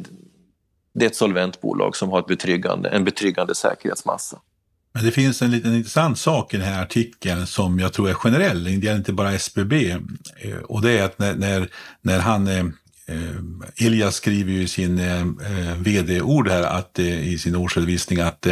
det 0.93 1.05
är 1.05 1.09
ett 1.09 1.15
solvent 1.15 1.61
bolag 1.61 1.95
som 1.95 2.09
har 2.09 2.19
ett 2.19 2.27
betryggande, 2.27 2.89
en 2.89 3.03
betryggande 3.03 3.55
säkerhetsmassa. 3.55 4.39
Men 4.93 5.05
det 5.05 5.11
finns 5.11 5.41
en 5.41 5.51
liten 5.51 5.75
intressant 5.75 6.19
sak 6.19 6.53
i 6.53 6.57
den 6.57 6.65
här 6.65 6.81
artikeln 6.81 7.47
som 7.47 7.79
jag 7.79 7.93
tror 7.93 8.09
är 8.09 8.13
generell, 8.13 8.63
det 8.63 8.71
gäller 8.71 8.97
inte 8.97 9.13
bara 9.13 9.33
SBB. 9.33 9.97
Och 10.63 10.81
det 10.81 10.99
är 10.99 11.03
att 11.03 11.19
när, 11.19 11.35
när, 11.35 11.69
när 12.01 12.19
han, 12.19 12.47
eh, 12.47 14.09
skriver 14.09 14.51
ju 14.51 14.61
i 14.61 14.67
sin 14.67 14.99
eh, 14.99 15.25
vd-ord 15.77 16.49
här 16.49 16.63
att, 16.63 16.99
i 16.99 17.37
sin 17.37 17.55
årsredovisning 17.55 18.19
att 18.19 18.47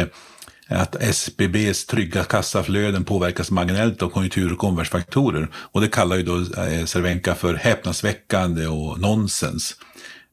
att 0.70 0.96
SBBs 1.02 1.86
trygga 1.86 2.24
kassaflöden 2.24 3.04
påverkas 3.04 3.50
marginellt 3.50 4.02
av 4.02 4.08
konjunktur 4.08 4.52
och 4.52 4.64
omvärldsfaktorer. 4.64 5.48
Och 5.54 5.80
det 5.80 5.88
kallar 5.88 6.16
ju 6.16 6.22
då 6.22 6.36
eh, 6.36 6.84
Cervenka 6.84 7.34
för 7.34 7.54
häpnadsväckande 7.54 8.66
och 8.66 9.00
nonsens. 9.00 9.76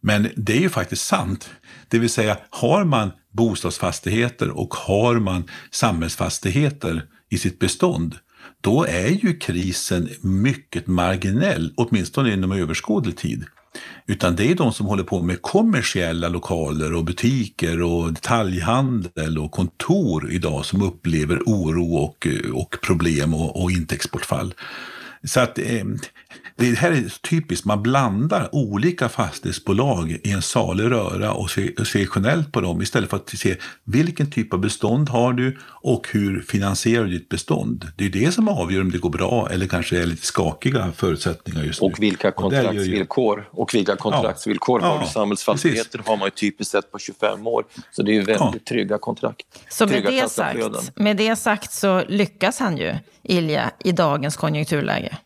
Men 0.01 0.29
det 0.35 0.53
är 0.53 0.61
ju 0.61 0.69
faktiskt 0.69 1.05
sant. 1.05 1.49
Det 1.87 1.99
vill 1.99 2.09
säga, 2.09 2.37
har 2.49 2.83
man 2.83 3.11
bostadsfastigheter 3.31 4.49
och 4.49 4.73
har 4.73 5.15
man 5.19 5.49
samhällsfastigheter 5.71 7.05
i 7.29 7.37
sitt 7.37 7.59
bestånd, 7.59 8.15
då 8.61 8.83
är 8.85 9.07
ju 9.07 9.37
krisen 9.37 10.09
mycket 10.21 10.87
marginell, 10.87 11.73
åtminstone 11.77 12.33
inom 12.33 12.51
överskådlig 12.51 13.17
tid. 13.17 13.45
Utan 14.05 14.35
det 14.35 14.51
är 14.51 14.55
de 14.55 14.73
som 14.73 14.85
håller 14.85 15.03
på 15.03 15.21
med 15.21 15.41
kommersiella 15.41 16.27
lokaler 16.27 16.93
och 16.93 17.03
butiker 17.03 17.81
och 17.81 18.13
detaljhandel 18.13 19.37
och 19.37 19.51
kontor 19.51 20.31
idag 20.31 20.65
som 20.65 20.81
upplever 20.81 21.41
oro 21.45 21.95
och, 21.95 22.27
och 22.53 22.75
problem 22.81 23.33
och, 23.33 23.63
och 23.63 23.71
intäktsbortfall. 23.71 24.53
Så 25.23 25.39
att 25.39 25.59
eh, 25.59 25.83
det 26.57 26.77
här 26.77 26.91
är 26.91 27.29
typiskt, 27.29 27.65
man 27.65 27.83
blandar 27.83 28.55
olika 28.55 29.09
fastighetsbolag 29.09 30.11
i 30.11 30.31
en 30.31 30.41
salig 30.41 30.91
röra 30.91 31.33
och 31.33 31.49
ser, 31.49 31.83
ser 31.83 32.07
generellt 32.15 32.51
på 32.51 32.61
dem 32.61 32.81
istället 32.81 33.09
för 33.09 33.17
att 33.17 33.29
se 33.29 33.55
vilken 33.83 34.31
typ 34.31 34.53
av 34.53 34.59
bestånd 34.59 35.09
har 35.09 35.33
du 35.33 35.57
och 35.63 36.07
hur 36.11 36.41
finansierar 36.41 37.03
du 37.03 37.09
ditt 37.09 37.29
bestånd. 37.29 37.87
Det 37.95 38.05
är 38.05 38.09
det 38.09 38.31
som 38.31 38.47
avgör 38.47 38.81
om 38.81 38.91
det 38.91 38.97
går 38.97 39.09
bra 39.09 39.49
eller 39.51 39.67
kanske 39.67 40.01
är 40.01 40.05
lite 40.05 40.25
skakiga 40.25 40.91
förutsättningar 40.95 41.63
just 41.63 41.81
nu. 41.81 41.87
Och 41.87 41.99
vilka 41.99 42.31
kontraktsvillkor, 42.31 43.49
och 43.51 43.73
vilka 43.73 43.95
kontraktsvillkor 43.95 44.81
ja, 44.81 44.87
har 44.87 44.99
du? 44.99 45.09
Samhällsfastigheter 45.09 45.97
precis. 45.97 46.07
har 46.07 46.17
man 46.17 46.27
ju 46.27 46.31
typiskt 46.31 46.71
sett 46.71 46.91
på 46.91 46.99
25 46.99 47.47
år, 47.47 47.65
så 47.91 48.03
det 48.03 48.11
är 48.11 48.13
ju 48.13 48.23
väldigt 48.23 48.39
ja. 48.39 48.53
trygga 48.69 48.97
kontrakt. 48.97 49.45
Så 49.69 49.87
med 49.87 50.03
det, 50.03 50.31
sagt, 50.31 50.91
med 50.95 51.17
det 51.17 51.35
sagt 51.35 51.73
så 51.73 52.03
lyckas 52.07 52.59
han 52.59 52.77
ju, 52.77 52.95
Ilja, 53.23 53.71
i 53.79 53.91
dagens 53.91 54.35
konjunkturläge? 54.35 55.17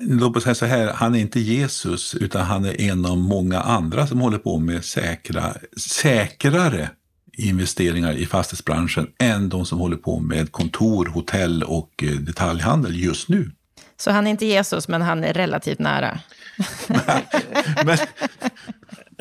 Låt 0.00 0.34
mig 0.34 0.42
säga 0.42 0.54
så 0.54 0.66
här, 0.66 0.92
han 0.92 1.14
är 1.14 1.18
inte 1.18 1.40
Jesus 1.40 2.14
utan 2.14 2.46
han 2.46 2.64
är 2.64 2.80
en 2.80 3.06
av 3.06 3.18
många 3.18 3.60
andra 3.60 4.06
som 4.06 4.20
håller 4.20 4.38
på 4.38 4.58
med 4.58 4.84
säkra, 4.84 5.54
säkrare 5.76 6.90
investeringar 7.36 8.12
i 8.12 8.26
fastighetsbranschen 8.26 9.06
än 9.18 9.48
de 9.48 9.66
som 9.66 9.78
håller 9.78 9.96
på 9.96 10.20
med 10.20 10.52
kontor, 10.52 11.06
hotell 11.06 11.62
och 11.62 12.04
eh, 12.04 12.10
detaljhandel 12.10 12.96
just 12.96 13.28
nu. 13.28 13.50
Så 13.96 14.10
han 14.10 14.26
är 14.26 14.30
inte 14.30 14.46
Jesus, 14.46 14.88
men 14.88 15.02
han 15.02 15.24
är 15.24 15.32
relativt 15.32 15.78
nära? 15.78 16.20
men, 17.84 17.98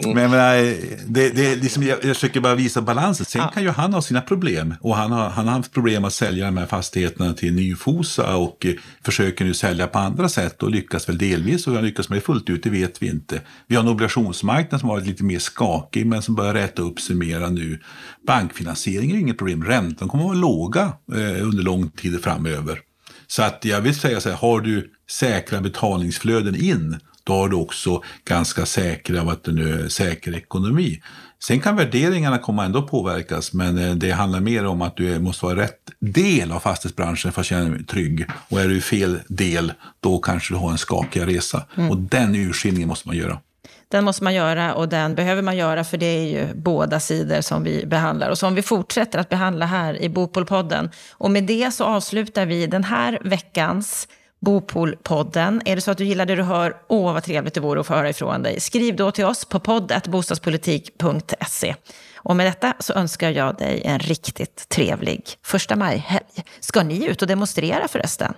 Mm. 0.06 0.16
Men, 0.16 0.32
men 0.32 0.76
det, 1.08 1.30
det, 1.30 1.56
liksom, 1.56 1.84
jag, 1.84 1.98
jag 2.04 2.16
försöker 2.16 2.42
bara 2.42 2.56
visa 2.56 2.82
balansen. 2.82 3.26
Sen 3.26 3.42
ja. 3.42 3.48
kan 3.48 3.64
ju 3.64 3.70
han 3.70 3.94
ha 3.94 4.02
sina 4.02 4.22
problem. 4.22 4.76
Och 4.82 4.96
han 4.96 5.12
har, 5.12 5.30
han 5.30 5.48
har 5.48 5.56
haft 5.56 5.74
problem 5.74 6.06
att 6.06 6.14
sälja 6.14 6.46
de 6.46 6.58
här 6.58 6.66
fastigheterna 6.66 7.34
till 7.34 7.54
Nyfosa 7.54 8.36
och 8.36 8.66
eh, 8.66 8.74
försöker 9.06 9.46
nu 9.46 9.54
sälja 9.54 9.88
på 9.88 10.00
andra 10.00 10.30
sätt 10.30 10.64
och 10.64 10.72
lyckas 10.72 11.10
väl 11.10 11.18
delvis. 11.18 11.68
Och 11.68 11.74
han 11.74 11.86
lyckas 11.86 12.10
med 12.10 12.18
det 12.18 12.22
fullt 12.22 12.50
ut, 12.50 12.64
det 12.64 12.70
vet 12.70 13.02
vi 13.02 13.10
inte. 13.10 13.42
Vi 13.68 13.76
har 13.76 13.84
en 13.84 13.90
obligationsmarknad 13.90 14.80
som 14.80 14.90
har 14.90 14.96
varit 14.96 15.08
lite 15.08 15.24
mer 15.24 15.40
skakig 15.40 16.06
men 16.06 16.22
som 16.22 16.36
börjar 16.36 16.54
rätta 16.54 16.82
upp 16.82 17.00
sig 17.00 17.16
mera 17.16 17.50
nu. 17.50 17.80
Bankfinansiering 18.28 19.12
är 19.12 19.16
inget 19.16 19.38
problem. 19.38 19.64
Räntan 19.64 20.10
kommer 20.10 20.24
att 20.24 20.30
vara 20.30 20.38
låga 20.38 20.94
eh, 21.14 21.48
under 21.48 21.64
lång 21.64 21.90
tid 21.90 22.24
framöver. 22.24 22.80
Så 23.28 23.44
att 23.44 23.66
jag 23.66 23.82
vill 23.82 23.96
säga 23.96 24.22
så 24.22 24.30
här, 24.30 24.36
har 24.36 24.62
du 24.62 24.92
säkra 25.10 25.62
betalningsflöden 25.62 26.56
in 26.56 27.00
då 27.24 27.34
har 27.34 27.50
du 27.50 27.56
också 27.56 28.04
ganska 28.26 28.66
säkra, 28.66 29.24
vad 29.24 29.38
nu, 29.46 29.90
säker 29.90 30.36
ekonomi. 30.36 31.02
Sen 31.44 31.60
kan 31.60 31.76
värderingarna 31.76 32.38
komma 32.38 32.66
ändå 32.66 32.82
påverkas, 32.82 33.54
men 33.54 33.78
eh, 33.78 33.96
det 33.96 34.12
handlar 34.12 34.40
mer 34.40 34.66
om 34.66 34.82
att 34.82 34.98
du 34.98 35.20
måste 35.20 35.46
vara 35.46 35.56
rätt 35.56 35.80
del 36.00 36.52
av 36.52 36.60
fastighetsbranschen 36.60 37.32
för 37.32 37.42
att 37.42 37.48
känna 37.48 37.70
dig 37.70 37.86
trygg. 37.86 38.26
Och 38.50 38.62
är 38.62 38.68
du 38.68 38.78
i 38.78 38.82
fel 38.82 39.20
del, 39.28 39.74
då 40.00 40.20
kanske 40.20 40.54
du 40.54 40.58
har 40.58 40.72
en 40.72 40.78
skakig 40.78 41.28
resa. 41.28 41.66
Mm. 41.78 41.92
Och 41.92 41.98
den 41.98 42.36
urskiljningen 42.36 42.90
måste 42.90 43.08
man 43.08 43.18
göra. 43.18 43.40
Den 43.88 44.04
måste 44.04 44.24
man 44.24 44.34
göra 44.34 44.74
och 44.74 44.90
den 44.90 45.16
behöver 45.16 45.42
man 45.42 45.58
göra 45.58 45.84
för 45.84 45.98
det 45.98 46.06
är 46.06 46.28
ju 46.28 46.54
båda 46.54 47.00
sidor 47.00 47.42
som 47.42 47.64
vi 47.64 47.86
behandlar 47.86 48.30
och 48.30 48.38
som 48.38 48.56
vi 48.56 48.62
fortsätter 48.62 49.20
att 49.20 49.30
behandla 49.30 49.66
här 49.66 50.02
i 50.02 50.10
Bopolpodden. 50.10 50.90
Och 51.12 51.32
med 51.32 51.44
det 51.44 51.72
så 51.74 51.84
avslutar 51.84 52.46
vi 52.46 52.68
den 52.68 52.84
här 52.84 53.20
veckans 53.24 54.08
Bopolpodden. 54.44 55.62
Är 55.66 55.76
det 55.76 55.82
så 55.82 55.92
att 55.92 55.98
du 55.98 56.06
gillar 56.06 56.26
det 56.26 56.36
du 56.36 56.44
hör, 56.44 56.78
åh 56.88 57.14
vad 57.14 57.24
trevligt 57.24 57.54
det 57.54 57.60
vore 57.60 57.80
att 57.80 57.88
få 57.88 57.94
höra 57.94 58.10
ifrån 58.10 58.44
dig. 58.44 58.60
Skriv 58.60 58.96
då 58.96 59.12
till 59.12 59.26
oss 59.26 59.46
på 59.46 59.60
podd.bostadspolitik.se. 59.60 61.76
Och 62.16 62.36
med 62.36 62.46
detta 62.46 62.74
så 62.80 62.94
önskar 62.94 63.30
jag 63.30 63.58
dig 63.58 63.82
en 63.86 64.00
riktigt 64.00 64.70
trevlig 64.70 65.38
första 65.44 65.76
maj-helg. 65.76 66.44
Ska 66.60 66.84
ni 66.84 67.06
ut 67.06 67.22
och 67.22 67.28
demonstrera 67.28 67.88
förresten? 67.88 68.34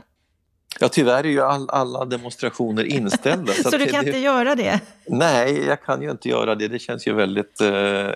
Ja, 0.79 0.89
tyvärr 0.89 1.23
är 1.23 1.29
ju 1.29 1.41
all, 1.41 1.69
alla 1.69 2.05
demonstrationer 2.05 2.83
inställda. 2.83 3.53
så, 3.63 3.71
så 3.71 3.77
du 3.77 3.85
kan 3.85 4.03
det, 4.03 4.09
inte 4.09 4.19
göra 4.19 4.55
det? 4.55 4.79
Nej, 5.07 5.65
jag 5.65 5.83
kan 5.83 6.01
ju 6.01 6.11
inte 6.11 6.29
göra 6.29 6.55
det. 6.55 6.67
Det 6.67 6.79
känns 6.79 7.07
ju 7.07 7.13
väldigt 7.13 7.61
eh, 7.61 8.07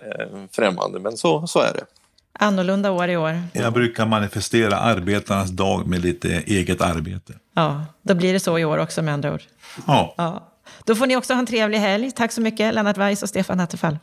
främmande, 0.52 1.00
men 1.00 1.18
så, 1.18 1.48
så 1.48 1.60
är 1.60 1.74
det. 1.74 1.84
Annorlunda 2.34 2.92
år 2.92 3.10
i 3.10 3.18
år. 3.18 3.42
Jag 3.54 3.74
brukar 3.74 4.06
manifestera 4.06 4.78
arbetarnas 4.78 5.50
dag 5.50 5.88
med 5.88 6.02
lite 6.02 6.30
eget 6.30 6.82
arbete. 6.82 7.34
Ja, 7.56 7.86
då 8.02 8.16
blir 8.16 8.34
det 8.34 8.40
så 8.40 8.60
i 8.60 8.66
år 8.66 8.78
också 8.78 9.02
med 9.02 9.14
andra 9.14 9.34
ord. 9.34 9.42
Ja. 9.88 10.14
ja. 10.18 10.46
Då 10.86 10.96
får 10.96 11.08
ni 11.08 11.16
också 11.16 11.34
ha 11.34 11.40
en 11.40 11.46
trevlig 11.46 11.78
helg. 11.78 12.12
Tack 12.12 12.32
så 12.32 12.42
mycket, 12.42 12.74
Lennart 12.74 12.98
Weiss 12.98 13.24
och 13.24 13.30
Stefan 13.30 13.60
Attefall. 13.60 14.00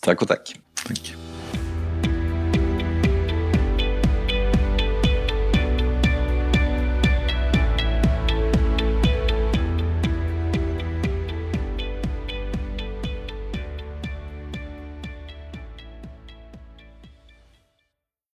Tack 0.00 0.22
och 0.22 0.28
tack. 0.28 0.56
tack. 0.86 1.16